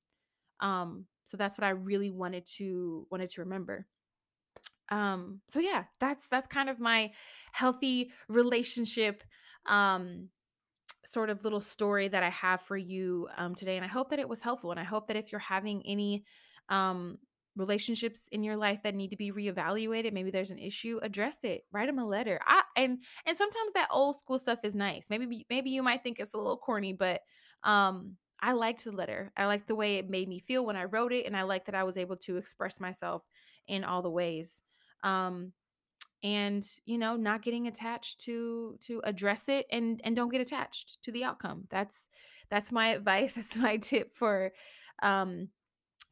Um 0.58 1.06
so 1.24 1.36
that's 1.36 1.56
what 1.56 1.64
I 1.64 1.70
really 1.70 2.10
wanted 2.10 2.44
to 2.56 3.06
wanted 3.08 3.30
to 3.30 3.42
remember. 3.42 3.86
Um 4.88 5.42
so 5.46 5.60
yeah, 5.60 5.84
that's 6.00 6.26
that's 6.26 6.48
kind 6.48 6.68
of 6.68 6.80
my 6.80 7.12
healthy 7.52 8.10
relationship 8.28 9.22
um 9.66 10.28
sort 11.04 11.30
of 11.30 11.44
little 11.44 11.60
story 11.60 12.08
that 12.08 12.24
I 12.24 12.30
have 12.30 12.62
for 12.62 12.76
you 12.76 13.28
um 13.36 13.54
today 13.54 13.76
and 13.76 13.84
I 13.84 13.88
hope 13.88 14.10
that 14.10 14.18
it 14.18 14.28
was 14.28 14.40
helpful 14.40 14.72
and 14.72 14.80
I 14.80 14.84
hope 14.84 15.06
that 15.06 15.16
if 15.16 15.30
you're 15.30 15.38
having 15.38 15.86
any 15.86 16.24
um 16.68 17.18
relationships 17.56 18.28
in 18.32 18.42
your 18.42 18.56
life 18.56 18.82
that 18.82 18.94
need 18.94 19.10
to 19.10 19.16
be 19.16 19.30
reevaluated 19.30 20.12
maybe 20.12 20.30
there's 20.30 20.50
an 20.50 20.58
issue 20.58 20.98
address 21.02 21.38
it 21.44 21.64
write 21.72 21.86
them 21.86 21.98
a 21.98 22.04
letter. 22.04 22.40
I, 22.46 22.62
and 22.76 22.98
and 23.26 23.36
sometimes 23.36 23.72
that 23.74 23.88
old 23.90 24.16
school 24.16 24.38
stuff 24.38 24.60
is 24.64 24.74
nice. 24.74 25.08
Maybe 25.10 25.46
maybe 25.50 25.70
you 25.70 25.82
might 25.82 26.02
think 26.02 26.18
it's 26.18 26.34
a 26.34 26.38
little 26.38 26.56
corny 26.56 26.92
but 26.92 27.20
um 27.64 28.16
i 28.40 28.52
liked 28.52 28.84
the 28.84 28.92
letter. 28.92 29.32
I 29.36 29.46
liked 29.46 29.68
the 29.68 29.74
way 29.74 29.96
it 29.96 30.10
made 30.10 30.28
me 30.28 30.40
feel 30.40 30.64
when 30.64 30.76
i 30.76 30.84
wrote 30.84 31.12
it 31.12 31.26
and 31.26 31.36
i 31.36 31.42
liked 31.42 31.66
that 31.66 31.74
i 31.74 31.84
was 31.84 31.96
able 31.96 32.16
to 32.18 32.36
express 32.36 32.80
myself 32.80 33.22
in 33.66 33.84
all 33.84 34.02
the 34.02 34.10
ways. 34.10 34.62
Um 35.04 35.52
and 36.24 36.64
you 36.84 36.98
know 36.98 37.16
not 37.16 37.42
getting 37.42 37.66
attached 37.66 38.20
to 38.20 38.78
to 38.80 39.00
address 39.04 39.48
it 39.48 39.66
and 39.72 40.00
and 40.04 40.14
don't 40.14 40.30
get 40.30 40.40
attached 40.40 41.02
to 41.02 41.12
the 41.12 41.24
outcome. 41.24 41.64
That's 41.70 42.08
that's 42.50 42.72
my 42.72 42.88
advice. 42.96 43.34
That's 43.34 43.56
my 43.56 43.76
tip 43.76 44.14
for 44.14 44.52
um 45.02 45.48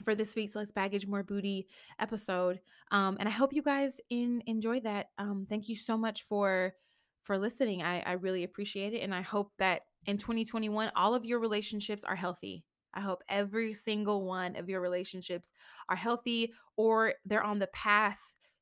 for 0.05 0.15
this 0.15 0.35
week's 0.35 0.55
Less 0.55 0.73
Baggage 0.73 1.07
More 1.07 1.23
Booty 1.23 1.67
episode. 1.99 2.61
Um, 2.91 3.17
and 3.21 3.29
I 3.29 3.33
hope 3.33 3.53
you 3.53 3.63
guys 3.63 4.01
in 4.11 4.43
enjoy 4.47 4.81
that. 4.81 5.09
Um, 5.19 5.47
thank 5.49 5.69
you 5.69 5.77
so 5.77 5.97
much 5.97 6.23
for 6.23 6.75
for 7.23 7.39
listening. 7.39 7.83
I, 7.83 8.01
I 8.01 8.13
really 8.13 8.45
appreciate 8.45 8.95
it. 8.95 9.03
And 9.03 9.15
I 9.15 9.23
hope 9.23 9.53
that 9.59 9.83
in 10.07 10.19
2021, 10.19 10.91
all 10.97 11.15
of 11.15 11.25
your 11.25 11.39
relationships 11.39 12.03
are 12.05 12.17
healthy. 12.17 12.65
I 12.95 13.01
hope 13.01 13.23
every 13.29 13.75
single 13.75 14.25
one 14.25 14.57
of 14.57 14.69
your 14.69 14.81
relationships 14.81 15.53
are 15.89 15.97
healthy 15.97 16.53
or 16.77 17.15
they're 17.25 17.45
on 17.45 17.59
the 17.59 17.69
path 17.69 18.21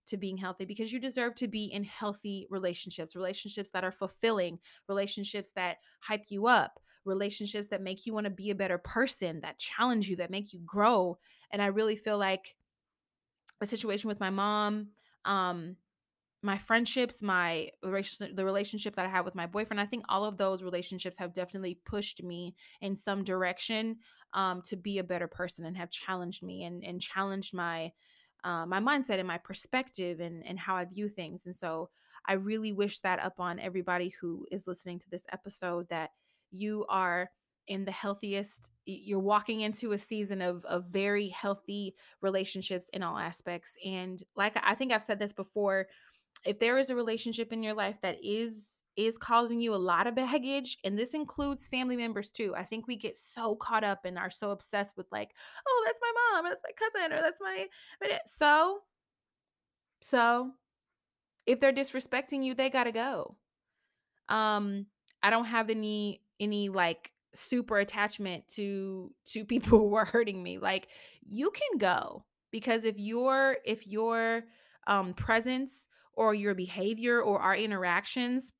to 0.09 0.17
being 0.17 0.37
healthy 0.37 0.65
because 0.65 0.93
you 0.93 0.99
deserve 0.99 1.35
to 1.37 1.49
be 1.49 1.65
in 1.65 1.85
healthy 1.85 2.47
relationships, 2.51 3.15
relationships 3.15 3.71
that 3.71 3.85
are 3.85 3.93
fulfilling, 3.93 4.59
relationships 4.89 5.53
that 5.53 5.77
hype 6.01 6.25
you 6.31 6.47
up, 6.47 6.81
relationships 7.09 7.69
that 7.69 7.83
make 7.83 8.07
you 8.07 8.15
want 8.15 8.25
to 8.25 8.31
be 8.31 8.51
a 8.51 8.55
better 8.55 8.79
person, 8.79 9.41
that 9.41 9.59
challenge 9.59 10.09
you, 10.09 10.17
that 10.17 10.31
make 10.31 10.53
you 10.53 10.61
grow. 10.65 11.19
And 11.51 11.61
I 11.61 11.67
really 11.67 11.97
feel 11.97 12.19
like 12.19 12.55
a 13.61 13.67
situation 13.67 14.09
with 14.09 14.21
my 14.21 14.31
mom, 14.31 14.89
um, 15.25 15.77
my 16.43 16.57
friendships, 16.57 17.21
my 17.21 17.69
the 17.83 18.45
relationship 18.45 18.95
that 18.95 19.07
I 19.07 19.09
have 19.09 19.25
with 19.25 19.35
my 19.35 19.47
boyfriend, 19.47 19.81
I 19.81 19.87
think 19.87 20.05
all 20.09 20.25
of 20.25 20.37
those 20.37 20.63
relationships 20.63 21.19
have 21.19 21.33
definitely 21.33 21.81
pushed 21.85 22.23
me 22.23 22.55
in 22.81 22.95
some 22.95 23.25
direction 23.25 23.97
um, 24.35 24.63
to 24.63 24.77
be 24.77 24.99
a 24.99 25.05
better 25.05 25.27
person 25.27 25.65
and 25.65 25.77
have 25.77 25.91
challenged 25.91 26.45
me 26.45 26.63
and 26.63 26.85
and 26.85 27.01
challenged 27.01 27.55
my 27.55 27.91
uh, 28.45 28.65
my 28.67 28.79
mindset 28.79 29.19
and 29.19 29.27
my 29.27 29.39
perspective 29.39 30.21
and 30.21 30.47
and 30.47 30.59
how 30.61 30.77
I 30.77 30.85
view 30.85 31.09
things. 31.09 31.47
And 31.47 31.57
so 31.57 31.91
I 32.25 32.35
really 32.35 32.73
wish 32.73 33.01
that 33.01 33.19
upon 33.23 33.59
everybody 33.59 34.11
who 34.21 34.47
is 34.53 34.67
listening 34.67 34.99
to 35.01 35.11
this 35.11 35.25
episode 35.33 35.89
that 35.89 36.11
you 36.51 36.85
are 36.89 37.31
in 37.69 37.85
the 37.85 37.93
healthiest 37.93 38.71
you're 38.87 39.19
walking 39.19 39.61
into 39.61 39.93
a 39.93 39.99
season 39.99 40.41
of 40.41 40.65
of 40.65 40.87
very 40.87 41.29
healthy 41.29 41.95
relationships 42.23 42.89
in 42.93 43.03
all 43.03 43.19
aspects 43.19 43.77
and 43.85 44.23
like 44.37 44.57
i 44.63 44.75
think 44.75 44.93
i've 44.93 45.05
said 45.05 45.19
this 45.19 45.33
before 45.33 45.87
if 46.45 46.59
there 46.59 46.79
is 46.79 46.91
a 46.91 46.97
relationship 46.97 47.53
in 47.53 47.63
your 47.63 47.75
life 47.75 48.01
that 48.01 48.17
is 48.23 48.83
is 48.97 49.17
causing 49.17 49.61
you 49.61 49.75
a 49.75 49.77
lot 49.77 50.07
of 50.07 50.17
baggage 50.17 50.79
and 50.83 50.99
this 50.99 51.15
includes 51.15 51.69
family 51.69 51.97
members 51.97 52.31
too 52.31 52.55
i 52.57 52.65
think 52.65 52.89
we 52.89 52.97
get 52.97 53.17
so 53.17 53.55
caught 53.55 53.85
up 53.85 54.05
and 54.05 54.19
are 54.19 54.31
so 54.31 54.51
obsessed 54.51 54.97
with 54.97 55.07
like 55.13 55.31
oh 55.69 55.83
that's 55.87 56.01
my 56.03 56.13
mom 56.33 56.45
that's 56.45 56.63
my 56.65 57.01
cousin 57.03 57.17
or 57.17 57.23
that's 57.23 57.41
my 57.41 57.67
so 58.27 58.81
so 60.01 60.53
if 61.47 61.61
they're 61.61 61.73
disrespecting 61.73 62.45
you 62.45 62.55
they 62.55 62.71
gotta 62.71 62.93
go. 62.93 63.37
Um 64.29 64.87
i 65.23 65.31
don't 65.31 65.47
have 65.47 65.71
any 65.71 66.23
any 66.41 66.69
like 66.69 67.13
super 67.35 67.79
attachment 67.79 68.47
to 68.49 69.13
to 69.25 69.45
people 69.45 69.79
who 69.79 69.95
are 69.95 70.05
hurting 70.05 70.43
me 70.43 70.59
like 70.59 70.89
you 71.27 71.51
can 71.51 71.79
go 71.79 72.25
because 72.51 72.85
if 72.85 72.99
your 72.99 73.59
if 73.65 73.87
your 73.87 74.45
um 74.87 75.13
presence 75.15 75.89
or 76.15 76.35
your 76.35 76.55
behavior 76.55 77.21
or 77.21 77.39
our 77.39 77.55
interactions 77.55 78.53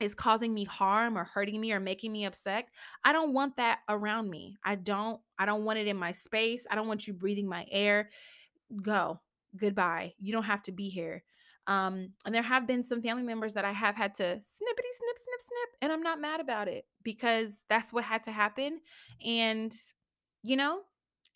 is 0.00 0.14
causing 0.16 0.52
me 0.52 0.64
harm 0.64 1.16
or 1.16 1.22
hurting 1.22 1.60
me 1.60 1.72
or 1.72 1.78
making 1.78 2.12
me 2.12 2.24
upset 2.24 2.66
i 3.04 3.12
don't 3.12 3.32
want 3.32 3.56
that 3.56 3.80
around 3.88 4.28
me. 4.28 4.56
I 4.64 4.74
don't 4.74 5.20
i 5.38 5.46
don't 5.46 5.64
want 5.64 5.78
it 5.78 5.86
in 5.86 5.96
my 5.96 6.12
space. 6.12 6.66
I 6.70 6.74
don't 6.74 6.88
want 6.88 7.06
you 7.06 7.14
breathing 7.14 7.48
my 7.48 7.66
air. 7.70 8.10
Go. 8.82 9.20
Goodbye. 9.56 10.14
You 10.18 10.32
don't 10.32 10.44
have 10.44 10.62
to 10.62 10.72
be 10.72 10.88
here 10.88 11.22
um 11.66 12.08
and 12.26 12.34
there 12.34 12.42
have 12.42 12.66
been 12.66 12.82
some 12.82 13.00
family 13.00 13.22
members 13.22 13.54
that 13.54 13.64
i 13.64 13.72
have 13.72 13.94
had 13.94 14.14
to 14.14 14.24
snippety 14.24 14.42
snip 14.42 15.16
snip 15.16 15.40
snip 15.40 15.68
and 15.80 15.92
i'm 15.92 16.02
not 16.02 16.20
mad 16.20 16.40
about 16.40 16.68
it 16.68 16.84
because 17.02 17.62
that's 17.68 17.92
what 17.92 18.04
had 18.04 18.22
to 18.24 18.32
happen 18.32 18.80
and 19.24 19.72
you 20.42 20.56
know 20.56 20.80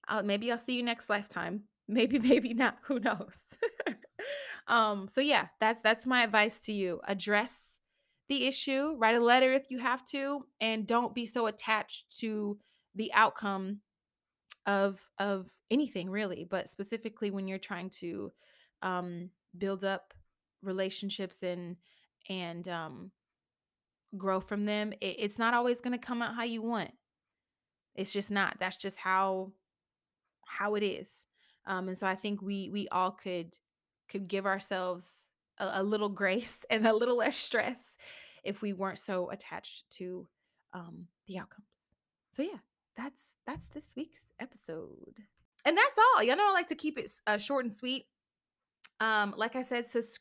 I'll, 0.09 0.23
maybe 0.23 0.51
i'll 0.51 0.59
see 0.59 0.77
you 0.77 0.83
next 0.83 1.09
lifetime. 1.09 1.65
Maybe 1.89 2.19
maybe 2.19 2.53
not. 2.53 2.79
Who 2.85 2.99
knows? 2.99 3.55
Um 4.67 5.07
so 5.07 5.21
yeah 5.21 5.47
that's 5.61 5.81
that's 5.83 6.05
my 6.05 6.23
advice 6.25 6.59
to 6.61 6.73
you. 6.73 7.01
Address 7.07 7.79
the 8.29 8.47
issue 8.47 8.97
write 8.99 9.15
a 9.15 9.21
letter 9.21 9.53
if 9.53 9.71
you 9.71 9.79
have 9.79 10.05
to 10.07 10.45
and 10.61 10.87
don't 10.87 11.15
be 11.15 11.27
so 11.27 11.47
attached 11.47 12.19
to 12.19 12.59
the 12.95 13.13
outcome 13.13 13.81
of 14.67 15.01
of 15.19 15.49
anything 15.71 16.11
really 16.11 16.45
but 16.49 16.69
specifically 16.69 17.31
when 17.31 17.47
you're 17.47 17.59
trying 17.59 17.91
to 17.91 18.33
um 18.83 19.31
build 19.57 19.85
up 19.85 20.13
relationships 20.63 21.43
and 21.43 21.77
and 22.29 22.67
um 22.69 23.11
grow 24.17 24.41
from 24.41 24.65
them 24.65 24.93
it, 25.01 25.17
it's 25.19 25.39
not 25.39 25.55
always 25.55 25.81
going 25.81 25.99
to 25.99 26.07
come 26.07 26.23
out 26.23 26.35
how 26.35 26.45
you 26.45 26.63
want. 26.63 26.91
It's 27.95 28.13
just 28.13 28.31
not 28.31 28.57
that's 28.59 28.77
just 28.77 28.99
how 28.99 29.53
how 30.47 30.75
it 30.75 30.83
is. 30.83 31.25
Um 31.67 31.89
and 31.89 31.99
so 31.99 32.07
i 32.07 32.15
think 32.15 32.41
we 32.43 32.71
we 32.71 32.89
all 32.91 33.11
could 33.11 33.55
could 34.09 34.29
give 34.29 34.47
ourselves 34.47 35.31
a, 35.59 35.81
a 35.81 35.83
little 35.83 36.09
grace 36.23 36.65
and 36.71 36.87
a 36.87 36.95
little 36.95 37.17
less 37.17 37.37
stress 37.37 37.97
if 38.45 38.63
we 38.63 38.73
weren't 38.73 38.99
so 38.99 39.31
attached 39.31 39.91
to 39.91 40.29
um 40.73 41.07
the 41.27 41.39
outcomes. 41.39 41.91
So 42.31 42.43
yeah 42.43 42.59
that's 42.97 43.37
that's 43.47 43.69
this 43.69 43.93
week's 43.97 44.25
episode. 44.41 45.23
And 45.65 45.77
that's 45.77 45.99
all. 45.99 46.23
Y'all 46.23 46.37
know 46.37 46.49
i 46.49 46.53
like 46.53 46.69
to 46.69 46.75
keep 46.77 46.97
it 46.99 47.11
uh, 47.27 47.39
short 47.39 47.65
and 47.65 47.73
sweet. 47.73 48.07
Um 49.01 49.35
like 49.37 49.57
i 49.57 49.63
said 49.63 49.87
sus- 49.87 50.19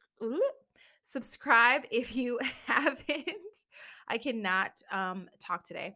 subscribe 1.04 1.84
if 1.92 2.16
you 2.16 2.40
haven't 2.66 3.30
i 4.08 4.18
cannot 4.18 4.72
um 4.92 5.30
talk 5.40 5.64
today 5.64 5.96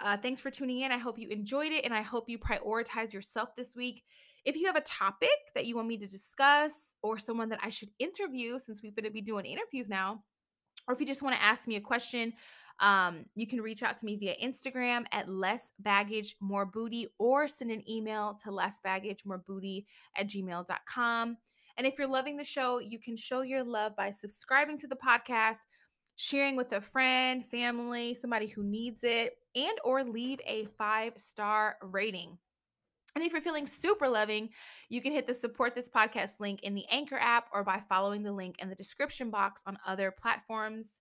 uh, 0.00 0.16
thanks 0.16 0.40
for 0.40 0.50
tuning 0.50 0.80
in. 0.80 0.92
I 0.92 0.98
hope 0.98 1.18
you 1.18 1.28
enjoyed 1.28 1.72
it 1.72 1.84
and 1.84 1.94
I 1.94 2.02
hope 2.02 2.28
you 2.28 2.38
prioritize 2.38 3.12
yourself 3.12 3.56
this 3.56 3.74
week. 3.74 4.02
If 4.44 4.56
you 4.56 4.66
have 4.66 4.76
a 4.76 4.82
topic 4.82 5.30
that 5.54 5.66
you 5.66 5.74
want 5.74 5.88
me 5.88 5.96
to 5.98 6.06
discuss 6.06 6.94
or 7.02 7.18
someone 7.18 7.48
that 7.48 7.60
I 7.62 7.70
should 7.70 7.88
interview, 7.98 8.58
since 8.58 8.82
we're 8.82 8.92
going 8.92 9.04
to 9.04 9.10
be 9.10 9.22
doing 9.22 9.46
interviews 9.46 9.88
now, 9.88 10.22
or 10.86 10.94
if 10.94 11.00
you 11.00 11.06
just 11.06 11.22
want 11.22 11.34
to 11.34 11.42
ask 11.42 11.66
me 11.66 11.76
a 11.76 11.80
question, 11.80 12.32
um, 12.78 13.24
you 13.34 13.46
can 13.46 13.60
reach 13.60 13.82
out 13.82 13.96
to 13.98 14.06
me 14.06 14.16
via 14.16 14.36
Instagram 14.36 15.06
at 15.10 15.28
less 15.28 15.72
baggage 15.80 16.36
more 16.40 16.66
booty 16.66 17.08
or 17.18 17.48
send 17.48 17.70
an 17.70 17.82
email 17.90 18.36
to 18.44 18.50
less 18.50 18.78
baggage 18.84 19.22
more 19.24 19.38
booty 19.38 19.86
at 20.16 20.28
gmail.com. 20.28 21.38
And 21.76 21.86
if 21.86 21.98
you're 21.98 22.08
loving 22.08 22.36
the 22.36 22.44
show, 22.44 22.78
you 22.78 22.98
can 22.98 23.16
show 23.16 23.42
your 23.42 23.62
love 23.62 23.94
by 23.96 24.10
subscribing 24.10 24.78
to 24.78 24.86
the 24.86 24.96
podcast, 24.96 25.58
sharing 26.16 26.56
with 26.56 26.72
a 26.72 26.80
friend, 26.80 27.44
family, 27.44 28.14
somebody 28.14 28.46
who 28.46 28.62
needs 28.62 29.04
it, 29.04 29.34
and 29.54 29.78
or 29.84 30.02
leave 30.02 30.40
a 30.46 30.66
5-star 30.80 31.76
rating. 31.82 32.38
And 33.14 33.24
if 33.24 33.32
you're 33.32 33.40
feeling 33.40 33.66
super 33.66 34.08
loving, 34.08 34.50
you 34.90 35.00
can 35.00 35.12
hit 35.12 35.26
the 35.26 35.32
support 35.32 35.74
this 35.74 35.88
podcast 35.88 36.38
link 36.38 36.62
in 36.62 36.74
the 36.74 36.84
Anchor 36.90 37.18
app 37.18 37.48
or 37.52 37.64
by 37.64 37.82
following 37.88 38.22
the 38.22 38.32
link 38.32 38.56
in 38.58 38.68
the 38.68 38.74
description 38.74 39.30
box 39.30 39.62
on 39.66 39.78
other 39.86 40.10
platforms. 40.10 41.00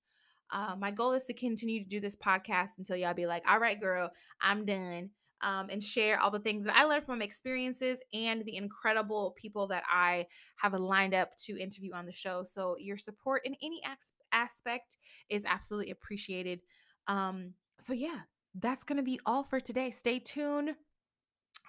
Uh, 0.51 0.75
my 0.77 0.91
goal 0.91 1.11
is 1.11 1.25
to 1.25 1.33
continue 1.33 1.83
to 1.83 1.89
do 1.89 1.99
this 1.99 2.15
podcast 2.15 2.77
until 2.77 2.95
y'all 2.95 3.13
be 3.13 3.25
like, 3.25 3.43
all 3.45 3.59
right, 3.59 3.81
girl, 3.81 4.11
I'm 4.39 4.65
done. 4.65 5.09
Um, 5.41 5.69
and 5.69 5.83
share 5.83 6.19
all 6.19 6.31
the 6.31 6.39
things 6.39 6.65
that 6.65 6.77
I 6.77 6.85
learned 6.85 7.05
from 7.05 7.21
experiences 7.21 7.99
and 8.13 8.43
the 8.45 8.55
incredible 8.55 9.35
people 9.37 9.67
that 9.67 9.83
I 9.91 10.27
have 10.55 10.73
lined 10.73 11.13
up 11.13 11.35
to 11.45 11.59
interview 11.59 11.93
on 11.93 12.05
the 12.05 12.11
show. 12.11 12.43
So, 12.45 12.77
your 12.79 12.97
support 12.97 13.41
in 13.45 13.53
any 13.61 13.81
as- 13.85 14.13
aspect 14.31 14.95
is 15.29 15.43
absolutely 15.45 15.91
appreciated. 15.91 16.61
Um, 17.07 17.53
so, 17.79 17.91
yeah, 17.91 18.21
that's 18.55 18.83
going 18.83 18.97
to 18.97 19.03
be 19.03 19.19
all 19.25 19.43
for 19.43 19.59
today. 19.59 19.91
Stay 19.91 20.19
tuned 20.19 20.75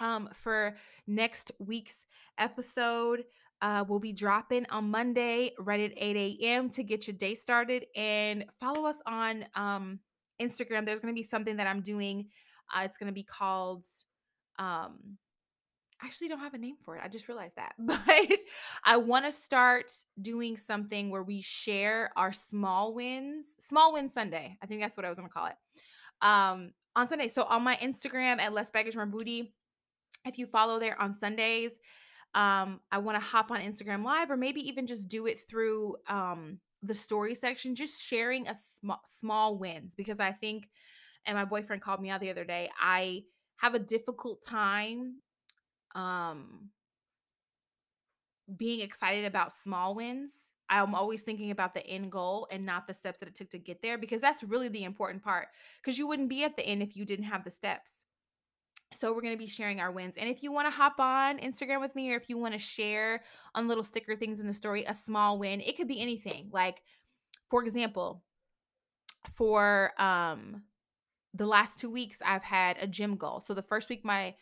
um, 0.01 0.29
for 0.33 0.77
next 1.07 1.51
week's 1.59 2.05
episode. 2.39 3.25
Uh, 3.63 3.85
we'll 3.89 4.01
be 4.01 4.13
dropping 4.13 4.67
on 4.67 4.91
Monday 4.91 5.53
right 5.59 5.81
at 5.81 5.93
8 5.97 6.17
a.m. 6.17 6.69
to 6.71 6.83
get 6.83 7.07
your 7.07 7.17
day 7.17 7.35
started. 7.35 7.87
And 7.97 8.45
follow 8.61 8.87
us 8.87 9.01
on 9.07 9.47
um, 9.55 10.01
Instagram. 10.41 10.85
There's 10.85 11.01
going 11.01 11.15
to 11.15 11.19
be 11.19 11.23
something 11.23 11.57
that 11.57 11.67
I'm 11.67 11.81
doing. 11.81 12.27
Uh, 12.75 12.83
it's 12.85 12.97
going 12.97 13.09
to 13.09 13.15
be 13.15 13.23
called. 13.23 13.87
Um, 14.59 15.19
I 16.03 16.07
actually 16.07 16.29
don't 16.29 16.41
have 16.41 16.55
a 16.55 16.59
name 16.59 16.77
for 16.85 16.97
it. 16.97 17.03
I 17.03 17.09
just 17.09 17.29
realized 17.29 17.57
that. 17.57 17.73
But 17.79 18.39
I 18.85 18.99
want 18.99 19.25
to 19.25 19.33
start 19.33 19.91
doing 20.21 20.57
something 20.57 21.11
where 21.11 21.23
we 21.23 21.41
share 21.41 22.13
our 22.17 22.33
small 22.33 22.95
wins, 22.95 23.57
small 23.59 23.95
win 23.95 24.09
Sunday. 24.09 24.59
I 24.63 24.67
think 24.67 24.81
that's 24.81 24.97
what 24.97 25.07
I 25.07 25.09
was 25.09 25.19
going 25.19 25.29
to 25.29 25.33
call 25.33 25.47
it. 25.47 25.57
Um, 26.21 26.73
on 26.95 27.07
Sunday. 27.07 27.29
So 27.29 27.45
on 27.45 27.63
my 27.63 27.77
Instagram 27.77 28.41
at 28.41 28.53
Less 28.53 28.71
Baggage 28.71 28.97
More 28.97 29.07
Booty, 29.07 29.55
if 30.25 30.39
you 30.39 30.47
follow 30.47 30.79
there 30.79 31.01
on 31.01 31.13
Sundays, 31.13 31.79
um, 32.35 32.81
I 32.91 32.99
want 32.99 33.21
to 33.21 33.27
hop 33.27 33.51
on 33.51 33.61
Instagram 33.61 34.05
Live 34.05 34.31
or 34.31 34.37
maybe 34.37 34.67
even 34.69 34.87
just 34.87 35.09
do 35.09 35.27
it 35.27 35.39
through 35.49 35.97
um, 36.09 36.59
the 36.83 36.95
story 36.95 37.35
section, 37.35 37.75
just 37.75 38.05
sharing 38.05 38.49
a 38.49 38.55
small 38.55 39.01
small 39.05 39.59
wins 39.59 39.95
because 39.95 40.21
I 40.21 40.33
think, 40.33 40.69
and 41.27 41.37
my 41.37 41.45
boyfriend 41.45 41.83
called 41.83 42.01
me 42.01 42.11
out 42.11 42.21
the 42.21 42.31
other 42.31 42.45
day. 42.45 42.71
I 42.81 43.25
have 43.57 43.75
a 43.75 43.79
difficult 43.79 44.43
time 44.43 45.17
um 45.95 46.71
being 48.57 48.81
excited 48.81 49.25
about 49.25 49.53
small 49.53 49.95
wins. 49.95 50.53
I'm 50.69 50.95
always 50.95 51.23
thinking 51.23 51.51
about 51.51 51.75
the 51.75 51.87
end 51.87 52.11
goal 52.13 52.49
and 52.51 52.67
not 52.67 52.87
the 52.87 52.95
steps 52.95 53.21
that 53.21 53.29
it 53.29 53.35
took 53.35 53.51
to 53.51 53.59
get 53.59 53.83
there 53.83 53.99
because 53.99 54.21
that's 54.21 54.43
really 54.43 54.69
the 54.69 54.85
important 54.85 55.23
part. 55.23 55.49
Because 55.81 55.99
you 55.99 56.07
wouldn't 56.07 56.29
be 56.29 56.45
at 56.45 56.57
the 56.57 56.65
end 56.65 56.83
if 56.83 56.97
you 56.97 57.05
didn't 57.05 57.27
have 57.27 57.45
the 57.45 57.51
steps. 57.51 58.05
So 58.93 59.13
we're 59.13 59.21
going 59.21 59.35
to 59.35 59.39
be 59.39 59.49
sharing 59.49 59.81
our 59.81 59.91
wins. 59.91 60.17
And 60.17 60.29
if 60.29 60.43
you 60.43 60.53
want 60.53 60.67
to 60.67 60.77
hop 60.77 60.95
on 60.99 61.39
Instagram 61.39 61.81
with 61.81 61.95
me 61.97 62.13
or 62.13 62.17
if 62.17 62.29
you 62.29 62.39
want 62.39 62.55
to 62.55 62.59
share 62.59 63.23
on 63.55 63.69
little 63.69 63.83
sticker 63.83 64.17
things 64.17 64.39
in 64.39 64.47
the 64.47 64.55
story, 64.55 64.85
a 64.85 64.95
small 64.95 65.39
win, 65.39 65.61
it 65.61 65.77
could 65.77 65.89
be 65.89 66.01
anything. 66.01 66.49
Like 66.53 66.83
for 67.49 67.63
example, 67.63 68.23
for 69.35 69.93
um 69.99 70.63
the 71.37 71.47
last 71.47 71.79
2 71.79 71.91
weeks 71.91 72.19
I've 72.25 72.43
had 72.43 72.77
a 72.81 72.87
gym 72.87 73.17
goal. 73.17 73.41
So 73.41 73.55
the 73.55 73.63
first 73.63 73.89
week 73.89 74.05
my 74.05 74.35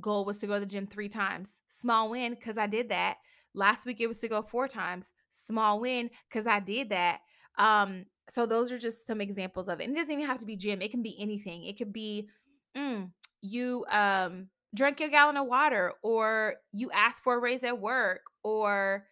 goal 0.00 0.24
was 0.24 0.38
to 0.38 0.46
go 0.46 0.54
to 0.54 0.60
the 0.60 0.66
gym 0.66 0.86
3 0.86 1.08
times. 1.08 1.60
Small 1.68 2.10
win 2.10 2.36
cuz 2.36 2.58
I 2.58 2.66
did 2.66 2.88
that. 2.90 3.18
Last 3.54 3.86
week 3.86 4.00
it 4.00 4.06
was 4.06 4.18
to 4.20 4.28
go 4.28 4.42
4 4.42 4.68
times. 4.68 5.12
Small 5.30 5.80
win 5.80 6.10
cuz 6.30 6.46
I 6.46 6.60
did 6.60 6.90
that. 6.90 7.20
Um 7.58 8.06
so 8.30 8.46
those 8.46 8.72
are 8.72 8.78
just 8.78 9.06
some 9.06 9.20
examples 9.20 9.68
of 9.68 9.80
it. 9.80 9.84
And 9.84 9.94
it 9.94 10.00
doesn't 10.00 10.14
even 10.14 10.26
have 10.26 10.38
to 10.40 10.46
be 10.46 10.56
gym. 10.56 10.80
It 10.80 10.90
can 10.90 11.02
be 11.02 11.16
anything. 11.18 11.64
It 11.64 11.76
could 11.76 11.92
be 11.92 12.28
mm, 12.76 13.10
you 13.42 13.84
um 13.90 14.48
drank 14.74 15.00
your 15.00 15.08
gallon 15.08 15.36
of 15.36 15.46
water 15.46 15.92
or 16.02 16.56
you 16.72 16.90
asked 16.90 17.22
for 17.22 17.34
a 17.34 17.38
raise 17.38 17.62
at 17.64 17.80
work 17.80 18.22
or 18.42 19.06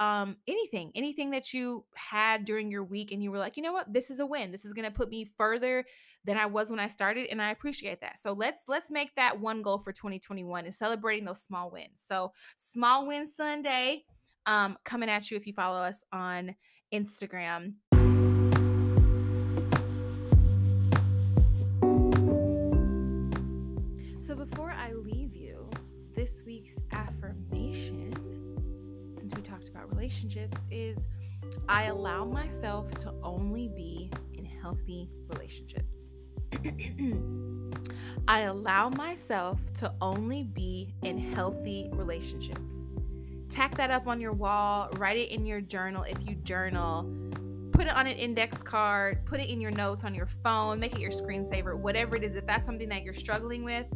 um 0.00 0.36
anything 0.46 0.92
anything 0.94 1.30
that 1.30 1.52
you 1.52 1.84
had 1.94 2.44
during 2.44 2.70
your 2.70 2.84
week 2.84 3.10
and 3.10 3.22
you 3.22 3.30
were 3.32 3.38
like 3.38 3.56
you 3.56 3.62
know 3.62 3.72
what 3.72 3.92
this 3.92 4.10
is 4.10 4.20
a 4.20 4.26
win 4.26 4.52
this 4.52 4.64
is 4.64 4.72
going 4.72 4.84
to 4.84 4.94
put 4.94 5.08
me 5.08 5.24
further 5.36 5.84
than 6.24 6.36
I 6.36 6.46
was 6.46 6.70
when 6.70 6.80
I 6.80 6.88
started 6.88 7.28
and 7.30 7.40
I 7.40 7.50
appreciate 7.50 8.00
that. 8.00 8.18
So 8.18 8.32
let's 8.32 8.64
let's 8.68 8.90
make 8.90 9.14
that 9.16 9.40
one 9.40 9.62
goal 9.62 9.78
for 9.78 9.92
2021 9.92 10.64
and 10.64 10.74
celebrating 10.74 11.24
those 11.24 11.42
small 11.42 11.70
wins. 11.70 11.90
So 11.96 12.32
small 12.56 13.06
win 13.06 13.26
Sunday 13.26 14.04
um 14.46 14.76
coming 14.84 15.08
at 15.08 15.30
you 15.30 15.36
if 15.36 15.46
you 15.46 15.52
follow 15.52 15.80
us 15.80 16.04
on 16.12 16.54
Instagram. 16.92 17.74
So 24.20 24.34
before 24.34 24.72
I 24.72 24.92
leave 24.92 25.34
you, 25.34 25.70
this 26.14 26.42
week's 26.44 26.76
affirmation 26.92 28.12
since 29.18 29.34
we 29.34 29.42
talked 29.42 29.68
about 29.68 29.88
relationships 29.90 30.66
is 30.70 31.06
I 31.68 31.84
allow 31.84 32.24
myself 32.24 32.90
to 32.98 33.14
only 33.22 33.68
be 33.68 34.10
healthy 34.60 35.08
relationships. 35.28 36.10
I 38.28 38.40
allow 38.42 38.88
myself 38.90 39.60
to 39.74 39.92
only 40.00 40.42
be 40.42 40.94
in 41.02 41.18
healthy 41.18 41.88
relationships. 41.92 42.76
Tack 43.48 43.74
that 43.76 43.90
up 43.90 44.06
on 44.06 44.20
your 44.20 44.32
wall, 44.32 44.90
write 44.96 45.16
it 45.16 45.30
in 45.30 45.46
your 45.46 45.60
journal 45.60 46.02
if 46.02 46.18
you 46.26 46.34
journal. 46.36 47.10
Put 47.72 47.86
it 47.86 47.94
on 47.94 48.06
an 48.06 48.16
index 48.16 48.62
card, 48.62 49.24
put 49.24 49.40
it 49.40 49.48
in 49.48 49.60
your 49.60 49.70
notes 49.70 50.04
on 50.04 50.14
your 50.14 50.26
phone, 50.26 50.80
make 50.80 50.94
it 50.94 51.00
your 51.00 51.10
screensaver, 51.10 51.76
whatever 51.76 52.16
it 52.16 52.24
is. 52.24 52.34
If 52.34 52.46
that's 52.46 52.64
something 52.64 52.88
that 52.88 53.04
you're 53.04 53.14
struggling 53.14 53.64
with, 53.64 53.86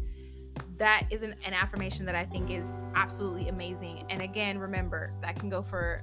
that 0.79 1.07
is 1.11 1.23
an, 1.23 1.35
an 1.45 1.53
affirmation 1.53 2.07
that 2.07 2.15
I 2.15 2.25
think 2.25 2.51
is 2.51 2.79
absolutely 2.95 3.49
amazing. 3.49 4.05
And 4.09 4.23
again, 4.23 4.59
remember 4.59 5.13
that 5.21 5.37
can 5.37 5.49
go 5.49 5.63
for 5.63 6.03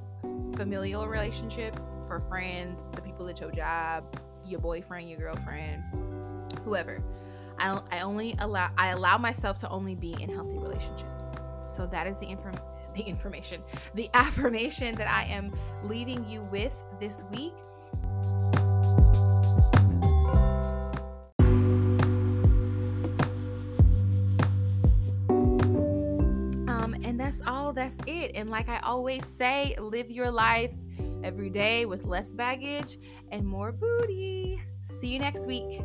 familial 0.56 1.08
relationships, 1.08 1.98
for 2.08 2.20
friends, 2.20 2.90
the 2.94 3.02
people 3.02 3.28
at 3.28 3.40
your 3.40 3.52
job, 3.52 4.20
your 4.50 4.60
boyfriend, 4.60 5.10
your 5.10 5.20
girlfriend, 5.20 5.84
whoever. 6.64 7.02
I, 7.60 7.80
I 7.92 8.00
only 8.02 8.36
allow 8.40 8.70
I 8.78 8.90
allow 8.90 9.18
myself 9.18 9.60
to 9.60 9.70
only 9.70 9.96
be 9.96 10.16
in 10.20 10.30
healthy 10.30 10.58
relationships. 10.58 11.26
So 11.68 11.86
that 11.88 12.08
is 12.08 12.18
the 12.18 12.30
inform 12.30 12.56
the 12.96 13.04
information, 13.04 13.62
the 13.94 14.10
affirmation 14.14 14.96
that 14.96 15.10
I 15.10 15.26
am 15.26 15.54
leaving 15.84 16.28
you 16.28 16.42
with 16.44 16.74
this 17.00 17.24
week. 17.32 17.54
Um, 26.68 26.96
and 27.04 27.20
that's 27.20 27.42
all. 27.46 27.74
That's 27.74 27.98
it. 28.08 28.32
And 28.34 28.50
like 28.50 28.70
I 28.70 28.80
always 28.80 29.26
say, 29.26 29.76
live 29.80 30.10
your 30.10 30.32
life 30.32 30.74
every 31.24 31.50
day 31.50 31.86
with 31.86 32.06
less 32.06 32.34
baggage 32.34 33.00
and 33.32 33.46
more 33.46 33.72
booty. 33.72 34.62
See 34.84 35.08
you 35.08 35.20
next 35.20 35.48
week. 35.48 35.82